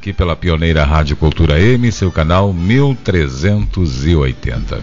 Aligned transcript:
Aqui 0.00 0.12
pela 0.14 0.34
pioneira 0.34 0.82
Rádio 0.82 1.14
Cultura 1.14 1.60
M, 1.60 1.92
seu 1.92 2.10
canal 2.10 2.54
1380. 2.54 4.82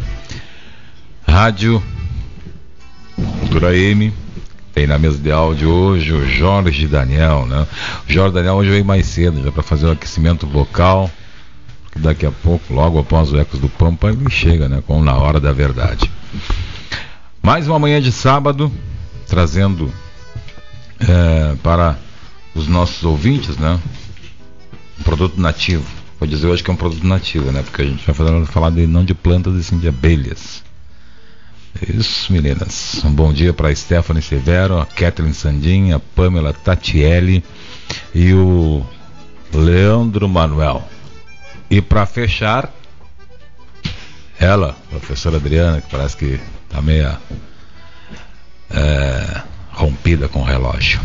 Rádio 1.27 1.81
Cultura 3.39 3.75
M, 3.75 4.13
tem 4.75 4.85
na 4.85 4.99
mesa 4.99 5.17
de 5.17 5.31
áudio 5.31 5.71
hoje 5.71 6.13
o 6.13 6.23
Jorge 6.23 6.85
Daniel, 6.85 7.47
né? 7.47 7.65
O 8.07 8.13
Jorge 8.13 8.35
Daniel 8.35 8.53
hoje 8.53 8.69
veio 8.69 8.85
mais 8.85 9.07
cedo, 9.07 9.43
já 9.43 9.51
para 9.51 9.63
fazer 9.63 9.87
o 9.87 9.91
aquecimento 9.91 10.45
vocal. 10.45 11.09
Daqui 11.95 12.27
a 12.27 12.31
pouco, 12.31 12.71
logo 12.71 12.99
após 12.99 13.33
o 13.33 13.39
Ecos 13.39 13.59
do 13.59 13.69
Pampa, 13.69 14.09
ele 14.09 14.29
chega, 14.29 14.69
né? 14.69 14.83
Com 14.85 15.01
Na 15.01 15.17
Hora 15.17 15.39
da 15.39 15.51
Verdade. 15.51 16.11
Mais 17.41 17.67
uma 17.67 17.79
manhã 17.79 17.99
de 17.99 18.11
sábado, 18.11 18.71
trazendo 19.25 19.91
é, 20.99 21.55
para 21.63 21.97
os 22.53 22.67
nossos 22.67 23.03
ouvintes, 23.03 23.57
né? 23.57 23.79
Um 24.99 25.03
produto 25.03 25.39
nativo. 25.39 25.85
Vou 26.19 26.27
dizer 26.27 26.47
hoje 26.47 26.63
que 26.63 26.69
é 26.69 26.73
um 26.73 26.77
produto 26.77 27.05
nativo, 27.05 27.51
né? 27.51 27.61
Porque 27.61 27.81
a 27.81 27.85
gente 27.85 28.03
vai 28.05 28.45
falar, 28.45 28.71
de, 28.71 28.87
não 28.87 29.05
de 29.05 29.13
plantas, 29.13 29.55
e 29.55 29.63
sim 29.63 29.77
de 29.77 29.87
abelhas. 29.87 30.63
Isso, 31.87 32.33
meninas. 32.33 33.03
Um 33.05 33.13
bom 33.13 33.31
dia 33.31 33.53
para 33.53 33.73
Stephanie 33.75 34.21
Severo, 34.21 34.79
a 34.79 34.85
Kathleen 34.85 35.33
Sandin, 35.33 35.91
a 35.91 35.99
Pamela 35.99 36.51
Tatielli 36.51 37.43
e 38.15 38.33
o 38.33 38.83
Leandro 39.53 40.27
Manuel. 40.27 40.87
E 41.69 41.81
para 41.81 42.05
fechar, 42.07 42.73
ela, 44.39 44.75
professora 44.89 45.37
Adriana, 45.37 45.81
que 45.81 45.89
parece 45.91 46.17
que 46.17 46.39
tá 46.69 46.81
meia 46.81 47.19
é, 48.71 49.41
rompida 49.71 50.27
com 50.27 50.41
o 50.41 50.45
relógio. 50.45 50.99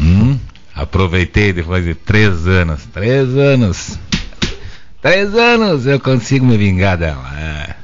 Hum? 0.00 0.35
Aproveitei 0.76 1.54
depois 1.54 1.82
de 1.82 1.94
três 1.94 2.46
anos. 2.46 2.84
Três 2.92 3.34
anos. 3.34 3.98
Três 5.00 5.34
anos 5.34 5.86
eu 5.86 5.98
consigo 5.98 6.44
me 6.44 6.58
vingar 6.58 6.98
dela. 6.98 7.24
É. 7.34 7.74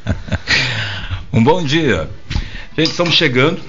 um 1.30 1.44
bom 1.44 1.62
dia. 1.62 2.08
Gente, 2.78 2.90
estamos 2.90 3.14
chegando, 3.14 3.60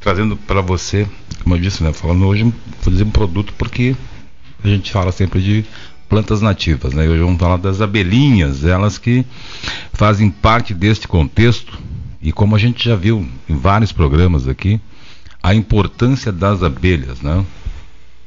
trazendo 0.00 0.36
para 0.36 0.60
você, 0.60 1.06
como 1.44 1.54
eu 1.54 1.60
disse, 1.60 1.84
né? 1.84 1.92
Falando 1.92 2.26
hoje, 2.26 2.42
vou 2.42 2.92
dizer 2.92 3.04
um 3.04 3.10
produto 3.10 3.54
porque 3.56 3.94
a 4.64 4.66
gente 4.66 4.90
fala 4.90 5.12
sempre 5.12 5.40
de 5.40 5.64
plantas 6.08 6.40
nativas, 6.40 6.92
né? 6.92 7.06
Hoje 7.06 7.20
vamos 7.20 7.38
falar 7.38 7.58
das 7.58 7.80
abelhinhas, 7.80 8.64
elas 8.64 8.98
que 8.98 9.24
fazem 9.92 10.28
parte 10.28 10.74
deste 10.74 11.06
contexto 11.06 11.78
e 12.20 12.32
como 12.32 12.56
a 12.56 12.58
gente 12.58 12.84
já 12.84 12.96
viu 12.96 13.24
em 13.48 13.56
vários 13.56 13.92
programas 13.92 14.48
aqui, 14.48 14.80
a 15.44 15.54
importância 15.54 16.32
das 16.32 16.62
abelhas, 16.62 17.20
né? 17.20 17.44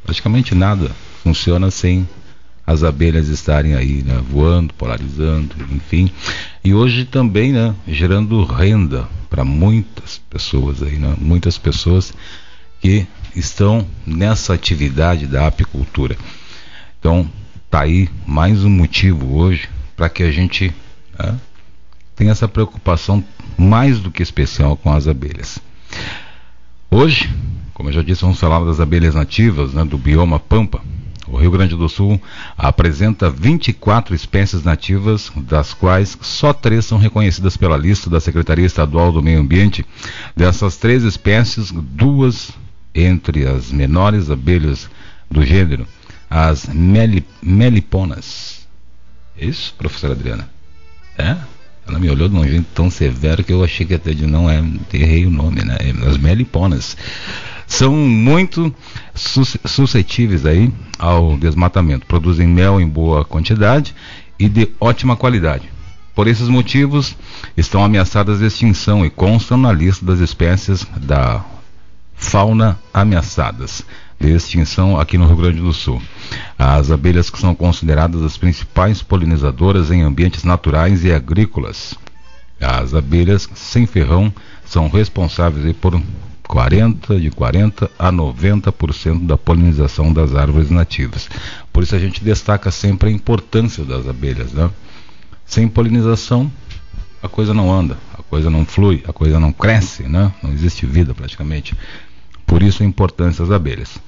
Praticamente 0.04 0.54
nada 0.54 0.92
funciona 1.24 1.72
sem 1.72 2.08
as 2.64 2.84
abelhas 2.84 3.28
estarem 3.28 3.74
aí, 3.74 4.04
né? 4.04 4.22
Voando, 4.30 4.72
polarizando, 4.76 5.56
enfim. 5.72 6.12
E 6.64 6.76
hoje 6.76 7.06
também, 7.06 7.52
né? 7.52 7.74
Gerando 7.88 8.44
renda 8.44 9.10
para 9.32 9.44
muitas 9.44 10.22
pessoas 10.30 10.84
aí, 10.84 11.00
né? 11.00 11.16
Muitas 11.18 11.58
pessoas 11.58 12.14
que 12.80 13.08
estão 13.36 13.88
nessa 14.06 14.54
atividade 14.54 15.26
da 15.26 15.48
apicultura. 15.48 16.16
Então, 17.00 17.28
tá 17.68 17.82
aí 17.82 18.08
mais 18.28 18.64
um 18.64 18.70
motivo 18.70 19.40
hoje 19.40 19.68
para 19.96 20.08
que 20.08 20.22
a 20.22 20.32
gente 20.32 20.72
né, 21.18 21.36
tenha 22.16 22.30
essa 22.30 22.48
preocupação 22.48 23.26
mais 23.58 24.00
do 24.00 24.12
que 24.12 24.22
especial 24.22 24.78
com 24.78 24.94
as 24.94 25.08
abelhas. 25.08 25.60
Hoje, 26.90 27.30
como 27.74 27.90
eu 27.90 27.94
já 27.94 28.02
disse, 28.02 28.22
vamos 28.22 28.40
falar 28.40 28.64
das 28.64 28.80
abelhas 28.80 29.14
nativas 29.14 29.74
né, 29.74 29.84
do 29.84 29.98
bioma 29.98 30.40
Pampa. 30.40 30.82
O 31.28 31.36
Rio 31.36 31.52
Grande 31.52 31.76
do 31.76 31.90
Sul 31.90 32.20
apresenta 32.58 33.30
24 33.30 34.16
espécies 34.16 34.64
nativas, 34.64 35.30
das 35.36 35.74
quais 35.74 36.18
só 36.22 36.54
três 36.54 36.86
são 36.86 36.98
reconhecidas 36.98 37.58
pela 37.58 37.76
lista 37.76 38.10
da 38.10 38.22
Secretaria 38.22 38.66
Estadual 38.66 39.12
do 39.12 39.22
Meio 39.22 39.42
Ambiente. 39.42 39.86
Dessas 40.34 40.78
três 40.78 41.04
espécies, 41.04 41.72
duas 41.72 42.52
entre 42.96 43.46
as 43.46 43.70
menores 43.70 44.32
abelhas 44.32 44.90
do 45.30 45.46
gênero, 45.46 45.86
as 46.30 46.66
meli, 46.68 47.26
meliponas. 47.42 48.66
Isso, 49.38 49.76
professora 49.78 50.14
Adriana? 50.14 50.50
É? 51.18 51.36
Ela 51.88 52.00
me 52.00 52.10
olhou 52.10 52.28
de 52.28 52.36
um 52.36 52.46
jeito 52.46 52.68
tão 52.74 52.90
severo 52.90 53.44
que 53.44 53.54
eu 53.54 53.64
achei 53.64 53.86
que 53.86 53.94
até 53.94 54.14
de 54.14 54.26
não 54.26 54.50
é, 54.50 54.64
errei 54.94 55.26
o 55.26 55.32
nome, 55.32 55.64
né? 55.64 55.78
As 56.06 56.18
meliponas 56.18 56.98
são 57.66 57.94
muito 57.94 58.74
suscetíveis 59.16 60.46
aí 60.46 60.72
ao 60.98 61.38
desmatamento. 61.38 62.06
Produzem 62.06 62.48
mel 62.48 62.80
em 62.80 62.88
boa 62.88 63.24
quantidade 63.24 63.96
e 64.40 64.48
de 64.48 64.70
ótima 64.80 65.16
qualidade. 65.16 65.70
Por 66.16 66.28
esses 66.28 66.50
motivos, 66.50 67.16
estão 67.56 67.84
ameaçadas 67.84 68.40
de 68.40 68.46
extinção 68.46 69.06
e 69.06 69.10
constam 69.10 69.58
na 69.58 69.72
lista 69.72 70.04
das 70.04 70.20
espécies 70.20 70.86
da 70.98 71.46
fauna 72.18 72.78
ameaçadas 72.94 73.86
de 74.20 74.32
extinção 74.32 75.00
aqui 75.00 75.18
no 75.18 75.28
Rio 75.28 75.38
Grande 75.38 75.62
do 75.62 75.72
Sul. 75.72 76.02
As 76.58 76.92
abelhas 76.92 77.30
que 77.30 77.40
são 77.40 77.54
consideradas 77.56 78.22
as 78.24 78.36
principais 78.38 79.02
polinizadoras 79.02 79.92
em 79.92 80.02
ambientes 80.02 80.44
naturais 80.44 81.06
e 81.06 81.14
agrícolas. 81.14 81.96
As 82.60 82.96
abelhas 82.96 83.48
sem 83.54 83.86
ferrão 83.86 84.34
são 84.66 84.90
responsáveis 84.90 85.76
por 85.78 86.02
40 86.48 87.20
de 87.20 87.30
40 87.30 87.92
a 88.00 88.12
90% 88.12 89.28
da 89.28 89.38
polinização 89.38 90.12
das 90.12 90.34
árvores 90.34 90.72
nativas. 90.72 91.30
Por 91.72 91.84
isso 91.84 91.96
a 91.96 92.00
gente 92.00 92.24
destaca 92.24 92.72
sempre 92.72 93.10
a 93.10 93.14
importância 93.14 93.86
das 93.86 94.08
abelhas, 94.08 94.52
né? 94.52 94.70
Sem 95.46 95.68
polinização 95.68 96.52
a 97.22 97.28
coisa 97.28 97.54
não 97.54 97.72
anda, 97.72 97.98
a 98.18 98.22
coisa 98.24 98.50
não 98.50 98.66
flui, 98.66 99.04
a 99.08 99.14
coisa 99.14 99.40
não 99.40 99.52
cresce, 99.52 100.04
né? 100.04 100.32
Não 100.42 100.52
existe 100.52 100.86
vida 100.86 101.14
praticamente. 101.14 101.76
Por 102.48 102.64
isso 102.64 102.82
a 102.82 102.86
importância 102.86 103.46
das 103.46 103.54
abelhas. 103.54 104.00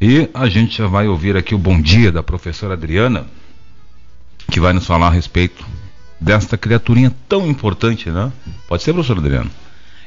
E 0.00 0.30
a 0.32 0.48
gente 0.48 0.78
já 0.78 0.86
vai 0.86 1.06
ouvir 1.08 1.36
aqui 1.36 1.54
o 1.54 1.58
bom 1.58 1.78
dia 1.78 2.10
da 2.10 2.22
professora 2.22 2.72
Adriana, 2.72 3.26
que 4.50 4.60
vai 4.60 4.72
nos 4.72 4.86
falar 4.86 5.08
a 5.08 5.10
respeito 5.10 5.66
desta 6.20 6.56
criaturinha 6.56 7.14
tão 7.28 7.46
importante, 7.46 8.08
né? 8.08 8.32
Pode 8.68 8.82
ser, 8.82 8.92
professora 8.94 9.20
Adriana? 9.20 9.50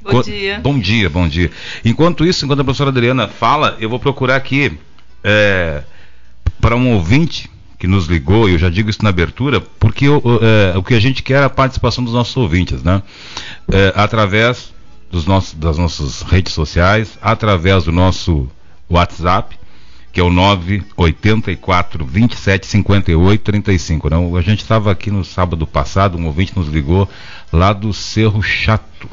Bom 0.02 0.22
dia. 0.22 0.60
Bom 0.60 0.80
dia, 0.80 1.10
bom 1.10 1.28
dia. 1.28 1.52
Enquanto 1.84 2.26
isso, 2.26 2.46
enquanto 2.46 2.62
a 2.62 2.64
professora 2.64 2.90
Adriana 2.90 3.28
fala, 3.28 3.78
eu 3.80 3.90
vou 3.90 4.00
procurar 4.00 4.38
aqui 4.38 4.80
é, 5.24 5.84
para 6.62 6.76
um 6.76 6.94
ouvinte 6.94 7.50
que 7.78 7.88
nos 7.88 8.08
ligou, 8.08 8.50
e 8.50 8.54
eu 8.54 8.58
já 8.58 8.70
digo 8.70 8.90
isso 8.90 9.04
na 9.04 9.10
abertura, 9.10 9.62
porque 9.62 10.06
é, 10.06 10.78
o 10.78 10.84
que 10.84 10.94
a 10.94 11.00
gente 11.00 11.24
quer 11.24 11.42
é 11.42 11.46
a 11.46 11.50
participação 11.50 12.04
dos 12.04 12.14
nossos 12.14 12.36
ouvintes, 12.36 12.84
né? 12.84 13.02
É, 13.72 13.94
através 13.96 14.74
dos 15.10 15.26
nossos, 15.26 15.54
das 15.54 15.78
nossas 15.78 16.22
redes 16.22 16.54
sociais, 16.54 17.18
através 17.22 17.84
do 17.84 17.92
nosso 17.92 18.50
WhatsApp, 18.90 19.58
que 20.12 20.20
é 20.20 20.24
o 20.24 20.30
984 20.30 22.06
27 22.06 22.66
58 22.68 23.42
35. 23.44 24.10
Não, 24.10 24.36
a 24.36 24.42
gente 24.42 24.62
estava 24.62 24.92
aqui 24.92 25.12
no 25.12 25.24
sábado 25.24 25.66
passado, 25.68 26.18
um 26.18 26.26
ouvinte 26.26 26.56
nos 26.56 26.68
ligou 26.68 27.08
lá 27.52 27.74
do 27.74 27.94
Cerro 27.94 28.42
Chato, 28.42 29.10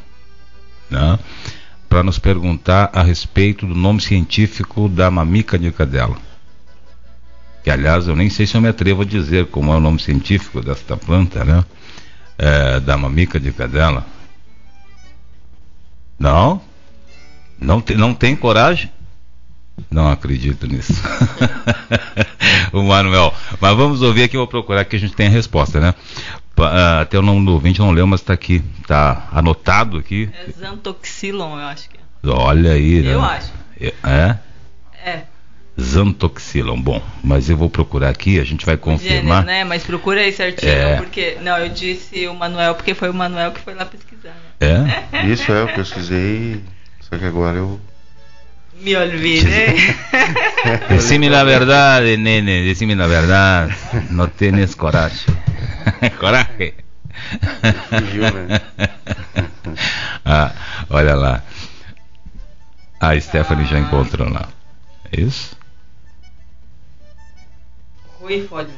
né? 0.91 1.19
Para 1.89 2.03
nos 2.03 2.19
perguntar 2.19 2.91
a 2.93 3.03
respeito 3.03 3.67
do 3.67 3.75
nome 3.75 4.01
científico 4.01 4.89
da 4.89 5.11
mamica 5.11 5.59
de 5.59 5.71
cadela. 5.71 6.17
Que 7.63 7.71
aliás 7.71 8.07
eu 8.09 8.17
nem 8.17 8.31
sei 8.31 8.47
se 8.47 8.57
eu 8.57 8.61
me 8.61 8.69
atrevo 8.69 9.03
a 9.03 9.05
dizer 9.05 9.47
como 9.47 9.73
é 9.73 9.77
o 9.77 9.81
nome 9.81 9.99
científico 9.99 10.61
desta 10.61 10.97
planta, 10.97 11.45
né? 11.45 11.65
É, 12.39 12.81
da 12.81 12.97
mamica 12.97 13.41
de 13.41 13.51
cadela. 13.53 14.07
Não? 16.19 16.61
Não, 17.59 17.81
te, 17.81 17.95
não 17.95 18.15
tem 18.15 18.37
coragem? 18.37 18.91
Não 19.91 20.11
acredito 20.11 20.67
nisso. 20.67 20.95
o 22.73 22.83
Manuel. 22.83 23.33
Mas 23.61 23.77
vamos 23.77 24.03
ouvir 24.03 24.25
aqui, 24.25 24.37
eu 24.37 24.41
vou 24.41 24.49
procurar 24.49 24.85
que 24.85 24.97
a 24.97 24.99
gente 24.99 25.15
tenha 25.15 25.29
a 25.29 25.33
resposta, 25.33 25.81
né? 25.81 25.95
Até 27.01 27.19
o 27.19 27.23
nome 27.23 27.45
do 27.45 27.53
ouvinte 27.53 27.81
não 27.81 27.91
leu, 27.91 28.07
mas 28.07 28.21
está 28.21 28.33
aqui. 28.33 28.63
Está 28.81 29.29
anotado 29.31 29.99
aqui. 29.99 30.31
É 30.33 30.53
Xantoxilon, 30.59 31.59
eu 31.59 31.67
acho 31.67 31.91
que 31.91 31.99
é. 31.99 32.29
Olha 32.29 32.73
aí, 32.73 33.03
né? 33.03 33.15
Eu 33.15 33.23
acho. 33.23 33.53
É? 34.03 34.39
É. 35.05 35.23
Xantoxilon. 35.79 36.81
Bom, 36.81 37.03
mas 37.23 37.51
eu 37.51 37.57
vou 37.57 37.69
procurar 37.69 38.09
aqui, 38.09 38.41
a 38.41 38.45
gente 38.45 38.65
vai 38.65 38.77
confirmar. 38.77 39.43
Gênero, 39.43 39.47
né? 39.47 39.65
Mas 39.65 39.85
procura 39.85 40.21
aí 40.21 40.33
certinho, 40.33 40.73
é. 40.73 40.97
porque. 40.97 41.37
Não, 41.43 41.59
eu 41.59 41.69
disse 41.69 42.27
o 42.27 42.35
Manuel 42.35 42.75
porque 42.75 42.95
foi 42.95 43.11
o 43.11 43.15
Manuel 43.15 43.53
que 43.53 43.61
foi 43.61 43.75
lá 43.75 43.85
pesquisar. 43.85 44.35
Né? 44.61 45.07
É? 45.13 45.27
Isso 45.29 45.53
é, 45.53 45.63
eu 45.63 45.69
pesquisei. 45.69 46.63
Só 47.01 47.17
que 47.19 47.25
agora 47.25 47.59
eu 47.59 47.81
me 48.81 48.97
olvidé. 48.97 49.75
Decime 50.89 51.29
la 51.29 51.45
verdad, 51.45 52.03
nene, 52.03 52.63
decime 52.63 52.95
la 52.95 53.07
verdad. 53.07 53.71
No 54.11 54.29
tienes 54.29 54.77
coraje. 54.77 55.27
coraje. 56.19 56.75
Fugiu, 57.89 58.23
né? 58.23 58.61
ah, 60.25 60.53
olha 60.91 61.15
lá. 61.15 61.43
A 63.01 63.19
Stephanie 63.21 63.65
ah. 63.65 63.69
já 63.69 63.79
encontrou 63.79 64.29
lá. 64.29 64.49
É 65.13 65.21
isso? 65.21 65.56
Roifolium. 68.27 68.75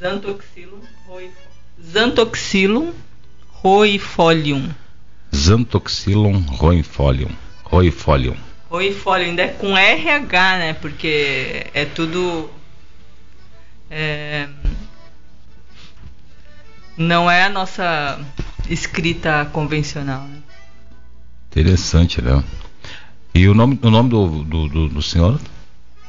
Xantoxilum 0.00 0.80
Xantoxilum 1.92 2.92
roifolium. 3.62 4.70
Xantoxilum 5.34 6.40
roifolium. 6.48 7.30
Roifolium. 7.64 8.36
Roifólio 8.70 9.26
ainda 9.26 9.42
é 9.42 9.48
com 9.48 9.76
RH, 9.76 10.58
né? 10.58 10.72
Porque 10.74 11.66
é 11.74 11.84
tudo. 11.84 12.48
É, 13.90 14.48
não 16.96 17.30
é 17.30 17.44
a 17.44 17.50
nossa 17.50 18.18
escrita 18.68 19.44
convencional. 19.52 20.22
Né? 20.22 20.38
Interessante, 21.50 22.20
Léo. 22.20 22.42
E 23.34 23.46
o 23.46 23.54
nome, 23.54 23.78
o 23.82 23.90
nome 23.90 24.08
do, 24.08 24.44
do, 24.44 24.68
do, 24.68 24.88
do 24.88 25.02
senhor? 25.02 25.38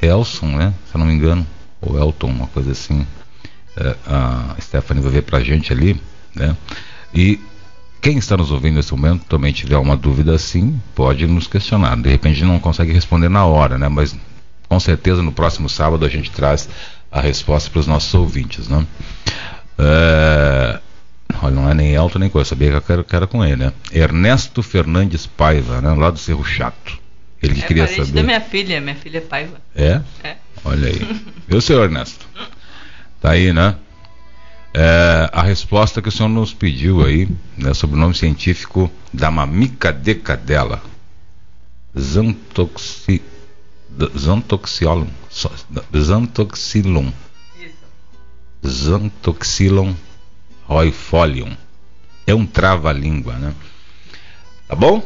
Elson, 0.02 0.56
né? 0.56 0.74
Se 0.90 0.96
eu 0.96 1.00
não 1.00 1.08
me 1.08 1.14
engano. 1.14 1.46
Ou 1.82 2.00
Elton, 2.00 2.28
uma 2.28 2.48
coisa 2.48 2.72
assim. 2.72 3.06
É, 3.76 3.96
a 4.06 4.56
Stephanie 4.60 5.02
vai 5.02 5.12
ver 5.12 5.24
pra 5.24 5.40
gente 5.40 5.74
ali, 5.74 6.00
né? 6.36 6.56
E 7.14 7.40
quem 8.02 8.18
está 8.18 8.36
nos 8.36 8.52
ouvindo 8.52 8.76
nesse 8.76 8.92
momento 8.92 9.26
também 9.26 9.54
tiver 9.54 9.78
uma 9.78 9.96
dúvida 9.96 10.34
assim, 10.34 10.82
pode 10.96 11.26
nos 11.28 11.48
questionar. 11.48 11.96
De 11.98 12.10
repente 12.10 12.44
não 12.44 12.60
consegue 12.60 12.92
responder 12.92 13.30
na 13.30 13.46
hora, 13.46 13.78
né? 13.78 13.88
Mas 13.88 14.16
com 14.68 14.80
certeza 14.80 15.22
no 15.22 15.32
próximo 15.32 15.70
sábado 15.70 16.06
a 16.06 16.10
gente 16.10 16.32
traz 16.32 16.68
a 17.12 17.22
resposta 17.22 17.70
para 17.70 17.80
os 17.80 17.88
nossos 17.88 18.14
ouvintes, 18.14 18.68
né? 18.68 18.86
É... 19.78 20.80
Olha, 21.44 21.56
não 21.56 21.70
é 21.70 21.74
nem 21.74 21.94
Elton 21.94 22.20
nem 22.20 22.30
coisa, 22.30 22.48
eu 22.48 22.50
sabia 22.50 22.82
que 22.82 22.92
era, 22.92 23.04
que 23.04 23.16
era 23.16 23.28
com 23.28 23.44
ele, 23.44 23.56
né? 23.56 23.74
Ernesto 23.92 24.62
Fernandes 24.62 25.26
Paiva, 25.26 25.82
né? 25.82 25.94
Lá 25.94 26.10
do 26.10 26.20
Cerro 26.20 26.44
Chato. 26.44 27.00
Ele 27.42 27.60
é 27.60 27.66
queria 27.66 27.88
saber. 27.88 28.12
da 28.12 28.24
minha 28.24 28.42
filha, 28.42 28.82
minha 28.82 28.96
filha 28.96 29.18
é 29.18 29.22
Paiva. 29.22 29.58
É? 29.76 30.02
É. 30.24 30.36
Olha 30.64 30.88
aí. 30.88 31.00
Viu, 31.48 31.62
senhor 31.62 31.84
Ernesto? 31.84 32.26
Tá 33.20 33.32
aí, 33.32 33.52
né? 33.54 33.76
É, 34.74 35.30
a 35.34 35.42
resposta 35.42 36.02
que 36.02 36.10
o 36.10 36.12
senhor 36.12 36.30
nos 36.30 36.54
pediu 36.54 37.06
aí, 37.06 37.28
né, 37.58 37.74
sobre 37.74 37.98
o 37.98 38.00
nome 38.00 38.16
científico 38.16 38.90
da 39.14 39.30
mamica 39.30 39.92
de 39.92 40.16
cadela. 40.16 40.82
Xantoxi, 41.98 43.22
Xantoxiolum. 44.18 45.10
Xantoxilum. 45.94 47.12
Xantoxilum 48.66 49.96
roifolium. 50.66 51.56
É 52.26 52.34
um 52.34 52.46
trava-língua, 52.46 53.34
né? 53.34 53.54
Tá 54.68 54.76
bom? 54.76 55.04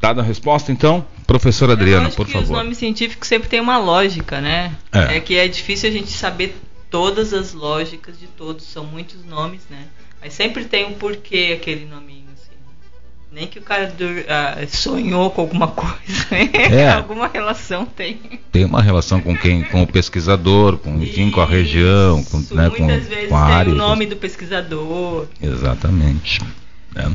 Dada 0.00 0.20
a 0.20 0.24
resposta, 0.24 0.72
então, 0.72 1.06
professora 1.26 1.72
Adriana, 1.72 2.10
por 2.10 2.26
que 2.26 2.32
favor. 2.32 2.44
Os 2.44 2.50
nomes 2.50 2.78
científicos 2.78 3.28
sempre 3.28 3.48
têm 3.48 3.60
uma 3.60 3.78
lógica, 3.78 4.40
né? 4.40 4.76
É. 4.92 5.16
é 5.16 5.20
que 5.20 5.36
é 5.36 5.48
difícil 5.48 5.88
a 5.88 5.92
gente 5.92 6.10
saber 6.10 6.56
todas 6.90 7.34
as 7.34 7.52
lógicas 7.52 8.18
de 8.18 8.26
todos, 8.26 8.64
são 8.64 8.84
muitos 8.84 9.24
nomes, 9.24 9.62
né? 9.68 9.84
Mas 10.20 10.32
sempre 10.32 10.64
tem 10.64 10.86
um 10.86 10.94
porquê 10.94 11.58
aquele 11.60 11.84
nominho, 11.84 12.24
assim. 12.32 12.52
Nem 13.30 13.46
que 13.46 13.58
o 13.58 13.62
cara 13.62 13.92
uh, 13.92 14.68
sonhou 14.68 15.30
com 15.30 15.42
alguma 15.42 15.68
coisa, 15.68 16.26
é. 16.32 16.90
alguma 16.90 17.28
relação 17.28 17.84
tem. 17.84 18.40
Tem 18.50 18.64
uma 18.64 18.80
relação 18.80 19.20
com 19.20 19.36
quem, 19.36 19.62
com 19.64 19.82
o 19.82 19.86
pesquisador, 19.86 20.78
com 20.78 20.96
enfim, 21.02 21.30
com 21.30 21.40
a 21.40 21.46
região, 21.46 22.24
com, 22.24 22.38
né, 22.54 22.70
com, 22.70 22.86
vezes 22.86 23.28
com 23.28 23.36
a 23.36 23.44
área. 23.44 23.64
Tem 23.64 23.74
o 23.74 23.76
nome 23.76 24.06
do 24.06 24.16
pesquisador. 24.16 25.26
Exatamente. 25.42 26.40
É. 26.94 27.10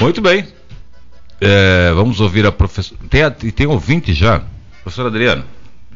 Muito 0.00 0.20
bem. 0.20 0.46
É, 1.40 1.92
vamos 1.94 2.20
ouvir 2.20 2.46
a 2.46 2.52
professora. 2.52 3.00
Tem, 3.08 3.52
tem 3.52 3.66
ouvinte 3.66 4.12
já? 4.12 4.42
Professora 4.82 5.08
Adriana. 5.08 5.44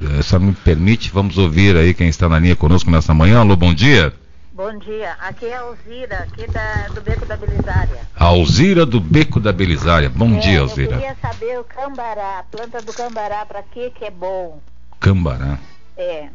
Eh, 0.01 0.23
só 0.23 0.39
me 0.39 0.53
permite, 0.53 1.11
vamos 1.11 1.39
ouvir 1.39 1.77
aí 1.77 1.93
quem 1.93 2.09
está 2.09 2.29
na 2.29 2.39
linha 2.39 2.55
conosco 2.55 2.91
nessa 2.91 3.13
manhã. 3.13 3.41
Alô, 3.41 3.57
bom 3.57 3.75
dia. 3.75 4.13
Bom 4.53 4.77
dia, 4.79 5.13
aqui 5.21 5.47
é 5.47 5.57
a 5.57 5.61
Alzira, 5.61 6.19
aqui 6.19 6.51
da, 6.51 6.89
do 6.89 7.01
Beco 7.01 7.25
da 7.27 7.37
Belisária. 7.37 8.01
Alzira 8.17 8.85
do 8.85 9.01
Beco 9.01 9.39
da 9.39 9.53
Belisária. 9.53 10.09
Bom 10.09 10.35
é, 10.35 10.39
dia, 10.39 10.61
Alzira. 10.61 10.97
Eu 10.97 10.99
queria 10.99 11.17
saber 11.21 11.61
o 11.61 11.65
cambará, 11.65 12.41
a 12.41 12.43
planta 12.43 12.83
do 12.83 12.93
cambará, 12.93 13.47
para 13.47 13.63
que 13.63 13.91
que 13.91 14.05
é 14.05 14.11
bom? 14.11 14.61
Cambará. 14.99 15.59
É. 15.97 16.29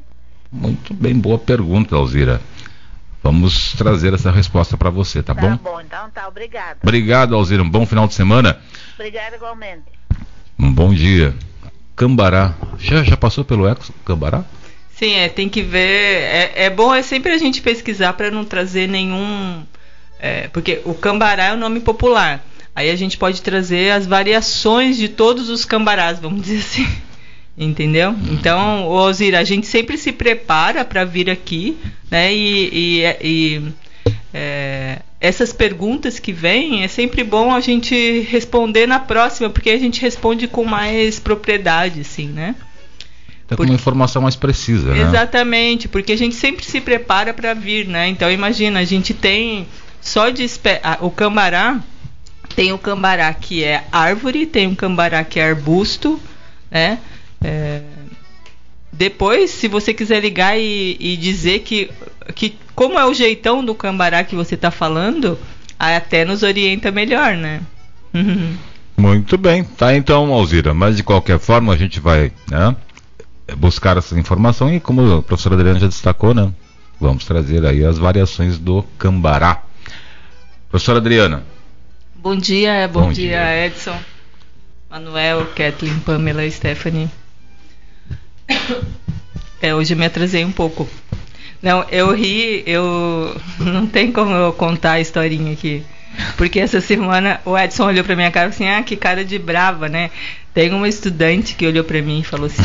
Muito 0.52 0.94
bem, 0.94 1.16
boa 1.16 1.38
pergunta, 1.38 1.96
Alzira. 1.96 2.40
Vamos 3.24 3.72
trazer 3.74 4.14
essa 4.14 4.30
resposta 4.30 4.76
para 4.76 4.90
você, 4.90 5.24
tá, 5.24 5.34
tá 5.34 5.40
bom? 5.42 5.56
Tá 5.56 5.72
bom, 5.72 5.80
então 5.80 6.10
tá, 6.10 6.28
obrigado. 6.28 6.80
Obrigado, 6.84 7.34
Alzira. 7.34 7.64
Um 7.64 7.70
bom 7.70 7.86
final 7.86 8.06
de 8.06 8.14
semana. 8.14 8.60
Obrigado 8.96 9.36
igualmente. 9.36 9.86
Um 10.60 10.72
bom 10.72 10.94
dia. 10.94 11.34
Cambará. 11.96 12.54
Já, 12.78 13.02
já 13.02 13.16
passou 13.16 13.46
pelo 13.46 13.66
Eco 13.66 13.82
Cambará? 14.04 14.44
Sim, 14.94 15.14
é, 15.14 15.30
tem 15.30 15.48
que 15.48 15.62
ver. 15.62 16.22
É, 16.22 16.66
é 16.66 16.70
bom 16.70 16.94
é 16.94 17.02
sempre 17.02 17.32
a 17.32 17.38
gente 17.38 17.62
pesquisar 17.62 18.12
para 18.14 18.30
não 18.30 18.44
trazer 18.44 18.90
nenhum. 18.90 19.64
É, 20.20 20.50
porque 20.50 20.82
o 20.84 20.94
cambará 20.94 21.46
é 21.46 21.54
o 21.54 21.58
nome 21.58 21.80
popular. 21.80 22.44
Aí 22.76 22.90
a 22.90 22.96
gente 22.96 23.18
pode 23.18 23.42
trazer 23.42 23.92
as 23.92 24.06
variações 24.06 24.98
de 24.98 25.08
todos 25.08 25.50
os 25.50 25.64
cambarás, 25.64 26.20
vamos 26.20 26.42
dizer 26.42 26.60
assim. 26.60 27.03
Entendeu? 27.58 28.16
Então, 28.32 28.88
Ozira, 28.88 29.40
a 29.40 29.44
gente 29.44 29.68
sempre 29.68 29.98
se 29.98 30.12
prepara 30.12 30.84
para 30.84 31.06
vir 31.06 31.30
aqui, 31.30 31.78
né? 32.10 32.34
E, 32.34 32.70
e, 32.74 33.18
e 33.22 33.74
é, 34.34 35.00
essas 35.22 35.54
perguntas 35.54 36.18
que 36.18 36.34
vêm, 36.34 36.84
é 36.84 36.88
sempre 36.88 37.24
bom 37.24 37.54
a 37.54 37.60
gente 37.60 38.22
responder 38.22 38.88
na 38.88 39.00
próxima, 39.00 39.50
porque 39.50 39.70
a 39.70 39.78
gente 39.78 40.02
responde 40.02 40.48
com 40.48 40.66
mais 40.66 41.20
propriedade, 41.20 42.02
assim, 42.02 42.28
né? 42.28 42.56
Até 43.46 43.56
com 43.56 43.64
uma 43.64 43.76
informação 43.76 44.24
mais 44.24 44.36
precisa, 44.36 44.92
né? 44.92 45.02
Exatamente, 45.02 45.88
porque 45.88 46.14
a 46.14 46.18
gente 46.18 46.34
sempre 46.34 46.66
se 46.66 46.82
prepara 46.82 47.34
para 47.34 47.54
vir, 47.54 47.88
né? 47.88 48.08
Então 48.08 48.32
imagina, 48.32 48.80
a 48.80 48.86
gente 48.86 49.14
tem 49.14 49.68
só 50.02 50.30
de 50.30 50.46
o 51.02 51.12
cambará 51.12 51.80
tem 52.56 52.72
o 52.72 52.78
cambará 52.78 53.34
que 53.34 53.64
é 53.64 53.84
árvore, 53.92 54.46
tem 54.46 54.68
o 54.68 54.76
cambará 54.76 55.24
que 55.24 55.40
é 55.40 55.50
arbusto, 55.50 56.20
né? 56.70 57.00
É, 57.44 57.82
depois, 58.92 59.50
se 59.50 59.68
você 59.68 59.94
quiser 59.94 60.22
ligar 60.22 60.58
e, 60.58 60.96
e, 61.00 61.18
dizer 61.18 61.60
que, 61.60 61.90
que 62.36 62.56
como 62.76 62.98
é 62.98 63.06
o 63.06 63.14
jeitão 63.14 63.66
do 63.66 63.74
cambará 63.74 64.24
que 64.24 64.36
você 64.36 64.56
está 64.56 64.70
falando, 64.70 65.38
até 65.80 66.24
nos 66.24 66.44
orienta 66.44 66.92
melhor, 66.92 67.36
né? 67.36 67.62
Muito 68.96 69.38
bem, 69.38 69.64
tá 69.64 69.96
então, 69.96 70.32
Alzira. 70.32 70.74
Mas 70.74 70.96
de 70.96 71.04
qualquer 71.04 71.40
forma 71.40 71.74
a 71.74 71.78
gente 71.78 72.00
vai 72.00 72.32
né, 72.50 72.76
buscar 73.58 73.98
essa 73.98 74.18
informação 74.18 74.74
e 74.74 74.80
como 74.80 75.18
a 75.18 75.24
professora 75.24 75.56
Adriana 75.56 75.80
já 75.80 75.88
destacou, 75.88 76.34
né? 76.34 76.52
Vamos 77.00 77.26
trazer 77.26 77.66
aí 77.66 77.84
as 77.84 77.98
variações 77.98 78.60
do 78.60 78.84
cambará. 78.98 79.64
Professora 80.70 81.00
Adriana. 81.00 81.44
Bom 82.16 82.36
dia, 82.36 82.88
bom, 82.88 83.02
bom 83.02 83.12
dia, 83.12 83.30
dia, 83.32 83.66
Edson, 83.66 83.98
Manuel, 84.90 85.48
Kathleen, 85.56 86.00
Pamela, 86.00 86.50
Stephanie. 86.50 87.10
É, 89.62 89.74
hoje 89.74 89.94
eu 89.94 89.98
me 89.98 90.06
atrasei 90.06 90.44
um 90.44 90.52
pouco. 90.52 90.90
Não, 91.62 91.86
eu 91.90 92.14
ri, 92.14 92.64
eu 92.68 93.36
não 93.60 93.88
tem 93.88 94.12
como 94.12 94.32
eu 94.32 94.52
contar 94.52 94.94
a 94.94 95.00
historinha 95.00 95.54
aqui. 95.54 95.84
Porque 96.38 96.60
essa 96.60 96.82
semana 96.82 97.40
o 97.46 97.58
Edson 97.58 97.86
olhou 97.86 98.04
pra 98.04 98.16
minha 98.16 98.30
cara 98.30 98.50
assim, 98.50 98.68
ah, 98.68 98.84
que 98.84 98.96
cara 98.96 99.24
de 99.24 99.40
brava, 99.40 99.88
né? 99.88 100.12
Tem 100.54 100.72
uma 100.74 100.88
estudante 100.88 101.56
que 101.56 101.66
olhou 101.66 101.84
pra 101.84 102.02
mim 102.02 102.20
e 102.20 102.24
falou 102.24 102.48
assim: 102.48 102.62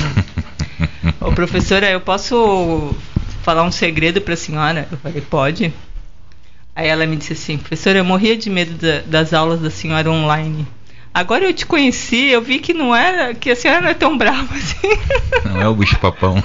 Ô 1.20 1.32
professora, 1.32 1.88
eu 1.88 2.00
posso 2.00 2.94
falar 3.42 3.62
um 3.62 3.73
segredo 3.73 4.20
pra 4.20 4.37
senhora? 4.37 4.87
Eu 4.90 4.99
falei, 4.99 5.20
pode. 5.23 5.73
Aí 6.76 6.87
ela 6.87 7.06
me 7.06 7.16
disse 7.16 7.32
assim, 7.32 7.56
professora, 7.56 7.99
eu 7.99 8.04
morria 8.04 8.37
de 8.37 8.50
medo 8.50 8.75
da, 8.75 9.00
das 9.00 9.32
aulas 9.32 9.61
da 9.61 9.70
senhora 9.70 10.11
online. 10.11 10.66
Agora 11.12 11.44
eu 11.44 11.52
te 11.52 11.66
conheci, 11.66 12.26
eu 12.26 12.40
vi 12.40 12.58
que 12.58 12.72
não 12.72 12.94
era, 12.94 13.34
que 13.34 13.50
a 13.50 13.56
senhora 13.56 13.80
não 13.80 13.88
é 13.88 13.94
tão 13.94 14.16
brava 14.16 14.54
assim. 14.54 14.88
Não 15.44 15.60
é 15.60 15.68
o 15.68 15.74
bicho 15.74 15.98
papão. 15.98 16.36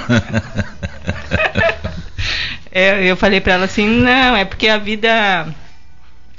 é, 2.71 3.05
eu 3.05 3.15
falei 3.15 3.39
para 3.39 3.53
ela 3.53 3.65
assim, 3.65 3.87
não, 3.87 4.35
é 4.35 4.45
porque 4.45 4.67
a 4.67 4.77
vida 4.77 5.53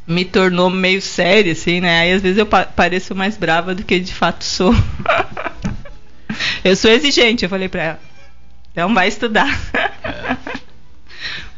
me 0.06 0.24
tornou 0.24 0.68
meio 0.68 1.00
séria, 1.00 1.52
assim, 1.52 1.80
né? 1.80 2.00
Aí 2.00 2.12
às 2.12 2.22
vezes 2.22 2.38
eu 2.38 2.46
pa 2.46 2.64
pareço 2.64 3.14
mais 3.14 3.36
brava 3.36 3.74
do 3.74 3.84
que 3.84 3.98
de 3.98 4.12
fato 4.12 4.44
sou. 4.44 4.74
eu 6.64 6.76
sou 6.76 6.90
exigente, 6.90 7.44
eu 7.44 7.50
falei 7.50 7.68
pra 7.68 7.82
ela. 7.82 8.00
Então 8.72 8.92
vai 8.92 9.08
estudar. 9.08 9.48
É. 9.72 10.36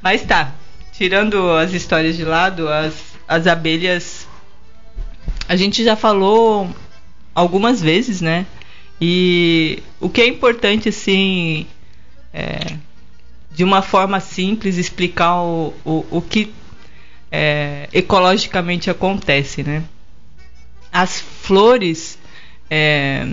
Mas 0.02 0.22
tá, 0.22 0.52
tirando 0.92 1.50
as 1.52 1.72
histórias 1.72 2.16
de 2.16 2.24
lado, 2.24 2.68
as, 2.68 2.94
as 3.26 3.46
abelhas. 3.46 4.25
A 5.48 5.54
gente 5.56 5.84
já 5.84 5.94
falou 5.94 6.68
algumas 7.34 7.80
vezes, 7.80 8.20
né? 8.20 8.46
E 9.00 9.82
o 10.00 10.08
que 10.08 10.20
é 10.22 10.26
importante, 10.26 10.88
assim, 10.88 11.66
é, 12.32 12.76
de 13.52 13.62
uma 13.62 13.82
forma 13.82 14.20
simples, 14.20 14.76
explicar 14.76 15.42
o, 15.42 15.72
o, 15.84 16.04
o 16.10 16.22
que 16.22 16.52
é, 17.30 17.88
ecologicamente 17.92 18.90
acontece, 18.90 19.62
né? 19.62 19.84
As 20.90 21.20
flores, 21.20 22.18
é, 22.70 23.24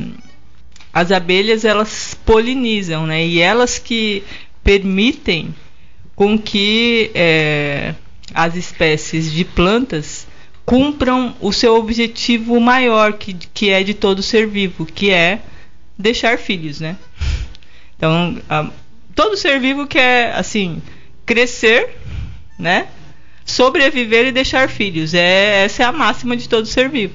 as 0.94 1.12
abelhas 1.12 1.66
elas 1.66 2.14
polinizam, 2.26 3.08
né? 3.08 3.26
E 3.26 3.40
elas 3.40 3.80
que 3.80 4.24
permitem 4.64 5.56
com 6.16 6.38
que 6.38 7.10
é, 7.16 7.96
as 8.34 8.56
espécies 8.56 9.32
de 9.32 9.44
plantas 9.44 10.28
cumpram 10.66 11.36
o 11.40 11.52
seu 11.52 11.76
objetivo 11.76 12.60
maior, 12.60 13.14
que, 13.14 13.34
que 13.34 13.70
é 13.70 13.84
de 13.84 13.94
todo 13.94 14.24
ser 14.24 14.48
vivo, 14.48 14.86
que 14.86 15.12
é 15.12 15.42
deixar 15.98 16.38
filhos, 16.38 16.80
né? 16.80 16.98
Então, 17.98 18.42
a, 18.50 18.70
todo 19.16 19.38
ser 19.38 19.60
vivo 19.60 19.88
quer, 19.88 20.34
assim, 20.36 20.82
crescer, 21.26 21.98
né? 22.58 22.88
sobreviver 23.46 24.28
e 24.28 24.32
deixar 24.32 24.70
filhos. 24.70 25.14
É, 25.14 25.66
essa 25.66 25.84
é 25.84 25.86
a 25.86 25.92
máxima 25.92 26.36
de 26.36 26.48
todo 26.48 26.66
ser 26.66 26.90
vivo. 26.90 27.14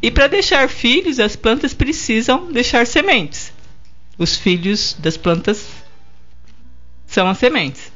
E 0.00 0.10
para 0.10 0.26
deixar 0.26 0.68
filhos, 0.68 1.20
as 1.20 1.36
plantas 1.36 1.72
precisam 1.72 2.50
deixar 2.50 2.86
sementes. 2.86 3.52
Os 4.18 4.36
filhos 4.36 4.96
das 4.98 5.16
plantas 5.16 5.68
são 7.06 7.28
as 7.28 7.38
sementes. 7.38 7.92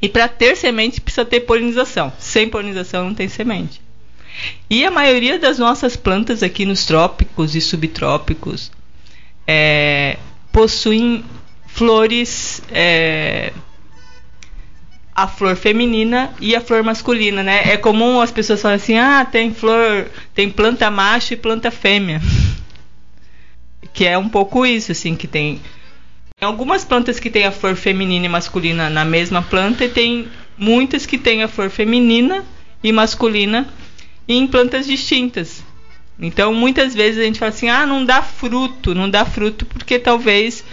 E 0.00 0.08
para 0.08 0.28
ter 0.28 0.56
semente 0.56 1.00
precisa 1.00 1.24
ter 1.24 1.40
polinização. 1.40 2.12
Sem 2.18 2.48
polinização 2.48 3.04
não 3.04 3.14
tem 3.14 3.28
semente. 3.28 3.80
E 4.68 4.84
a 4.84 4.90
maioria 4.90 5.38
das 5.38 5.58
nossas 5.58 5.96
plantas 5.96 6.42
aqui 6.42 6.64
nos 6.64 6.84
trópicos 6.84 7.54
e 7.54 7.60
subtrópicos 7.60 8.70
é, 9.46 10.18
possuem 10.52 11.24
flores 11.66 12.62
é, 12.70 13.52
a 15.14 15.26
flor 15.26 15.56
feminina 15.56 16.34
e 16.40 16.54
a 16.54 16.60
flor 16.60 16.82
masculina, 16.82 17.42
né? 17.42 17.62
É 17.72 17.76
comum 17.76 18.20
as 18.20 18.30
pessoas 18.30 18.60
falarem 18.60 18.82
assim: 18.82 18.98
"Ah, 18.98 19.24
tem 19.24 19.54
flor, 19.54 20.10
tem 20.34 20.50
planta 20.50 20.90
macho 20.90 21.32
e 21.32 21.36
planta 21.36 21.70
fêmea". 21.70 22.20
Que 23.94 24.04
é 24.04 24.18
um 24.18 24.28
pouco 24.28 24.66
isso 24.66 24.92
assim 24.92 25.16
que 25.16 25.26
tem 25.26 25.58
tem 26.38 26.46
algumas 26.46 26.84
plantas 26.84 27.18
que 27.18 27.30
têm 27.30 27.46
a 27.46 27.50
flor 27.50 27.76
feminina 27.76 28.26
e 28.26 28.28
masculina 28.28 28.90
na 28.90 29.06
mesma 29.06 29.40
planta 29.40 29.86
e 29.86 29.88
tem 29.88 30.28
muitas 30.58 31.06
que 31.06 31.16
têm 31.16 31.42
a 31.42 31.48
flor 31.48 31.70
feminina 31.70 32.44
e 32.82 32.92
masculina 32.92 33.66
em 34.28 34.46
plantas 34.46 34.86
distintas. 34.86 35.62
Então, 36.18 36.54
muitas 36.54 36.94
vezes 36.94 37.20
a 37.20 37.24
gente 37.24 37.38
fala 37.38 37.50
assim: 37.50 37.68
"Ah, 37.68 37.86
não 37.86 38.04
dá 38.04 38.22
fruto, 38.22 38.94
não 38.94 39.08
dá 39.08 39.24
fruto 39.24 39.66
porque 39.66 39.98
talvez 39.98 40.64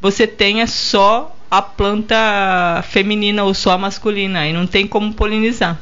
você 0.00 0.26
tenha 0.26 0.66
só 0.66 1.36
a 1.50 1.60
planta 1.60 2.82
feminina 2.88 3.44
ou 3.44 3.52
só 3.52 3.72
a 3.72 3.78
masculina 3.78 4.48
e 4.48 4.52
não 4.54 4.66
tem 4.66 4.86
como 4.86 5.12
polinizar. 5.12 5.78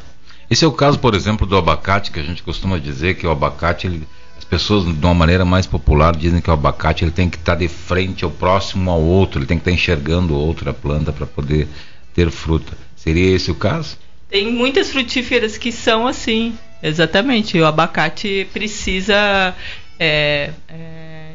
Esse 0.51 0.65
é 0.65 0.69
o 0.69 0.73
caso, 0.73 0.99
por 0.99 1.15
exemplo, 1.15 1.47
do 1.47 1.57
abacate, 1.57 2.11
que 2.11 2.19
a 2.19 2.25
gente 2.25 2.43
costuma 2.43 2.77
dizer 2.77 3.15
que 3.15 3.25
o 3.25 3.31
abacate, 3.31 3.87
ele, 3.87 4.03
as 4.37 4.43
pessoas 4.43 4.85
de 4.85 5.07
uma 5.07 5.15
maneira 5.15 5.45
mais 5.45 5.69
popular 5.69 6.17
dizem 6.17 6.41
que 6.41 6.51
o 6.51 6.53
abacate 6.53 7.05
ele 7.05 7.13
tem 7.13 7.31
que 7.31 7.37
estar 7.37 7.55
de 7.55 7.69
frente 7.69 8.25
ao 8.25 8.33
próximo 8.33 8.91
ao 8.91 9.01
outro, 9.01 9.39
ele 9.39 9.47
tem 9.47 9.59
que 9.59 9.61
estar 9.61 9.71
enxergando 9.71 10.35
outra 10.35 10.73
planta 10.73 11.13
para 11.13 11.25
poder 11.25 11.69
ter 12.13 12.33
fruta. 12.33 12.77
Seria 12.97 13.37
esse 13.37 13.53
o 13.53 13.55
caso? 13.55 13.97
Tem 14.29 14.53
muitas 14.53 14.91
frutíferas 14.91 15.57
que 15.57 15.71
são 15.71 16.05
assim, 16.05 16.59
exatamente. 16.83 17.59
O 17.59 17.67
abacate 17.67 18.49
precisa 18.53 19.55
é, 19.99 20.53
é, 20.69 21.33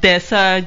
dessa 0.00 0.64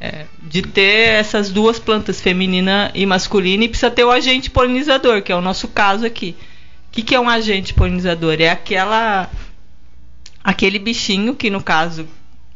é, 0.00 0.26
de 0.42 0.62
ter 0.62 1.08
essas 1.10 1.50
duas 1.50 1.78
plantas, 1.78 2.20
feminina 2.20 2.90
e 2.94 3.04
masculina, 3.04 3.64
e 3.64 3.68
precisa 3.68 3.90
ter 3.90 4.04
o 4.04 4.10
agente 4.10 4.50
polinizador, 4.50 5.22
que 5.22 5.32
é 5.32 5.36
o 5.36 5.40
nosso 5.40 5.68
caso 5.68 6.06
aqui. 6.06 6.36
O 6.88 6.92
que, 6.92 7.02
que 7.02 7.14
é 7.14 7.20
um 7.20 7.28
agente 7.28 7.74
polinizador? 7.74 8.36
É 8.40 8.48
aquela 8.48 9.30
aquele 10.42 10.78
bichinho 10.78 11.34
que, 11.34 11.50
no 11.50 11.62
caso, 11.62 12.08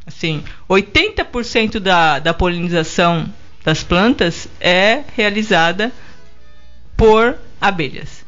assim, 0.05 0.43
80% 0.67 1.79
da, 1.79 2.17
da 2.17 2.33
polinização 2.33 3.31
das 3.63 3.83
plantas 3.83 4.47
é 4.59 5.03
realizada 5.15 5.91
por 6.97 7.37
abelhas. 7.61 8.22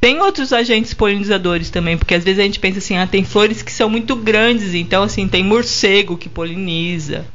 Tem 0.00 0.18
outros 0.20 0.52
agentes 0.52 0.94
polinizadores 0.94 1.68
também, 1.68 1.98
porque 1.98 2.14
às 2.14 2.24
vezes 2.24 2.40
a 2.40 2.42
gente 2.42 2.58
pensa 2.58 2.78
assim, 2.78 2.96
ah, 2.96 3.06
tem 3.06 3.22
flores 3.22 3.60
que 3.60 3.70
são 3.70 3.90
muito 3.90 4.16
grandes, 4.16 4.72
então 4.72 5.02
assim, 5.02 5.28
tem 5.28 5.44
morcego 5.44 6.16
que 6.16 6.28
poliniza, 6.28 7.26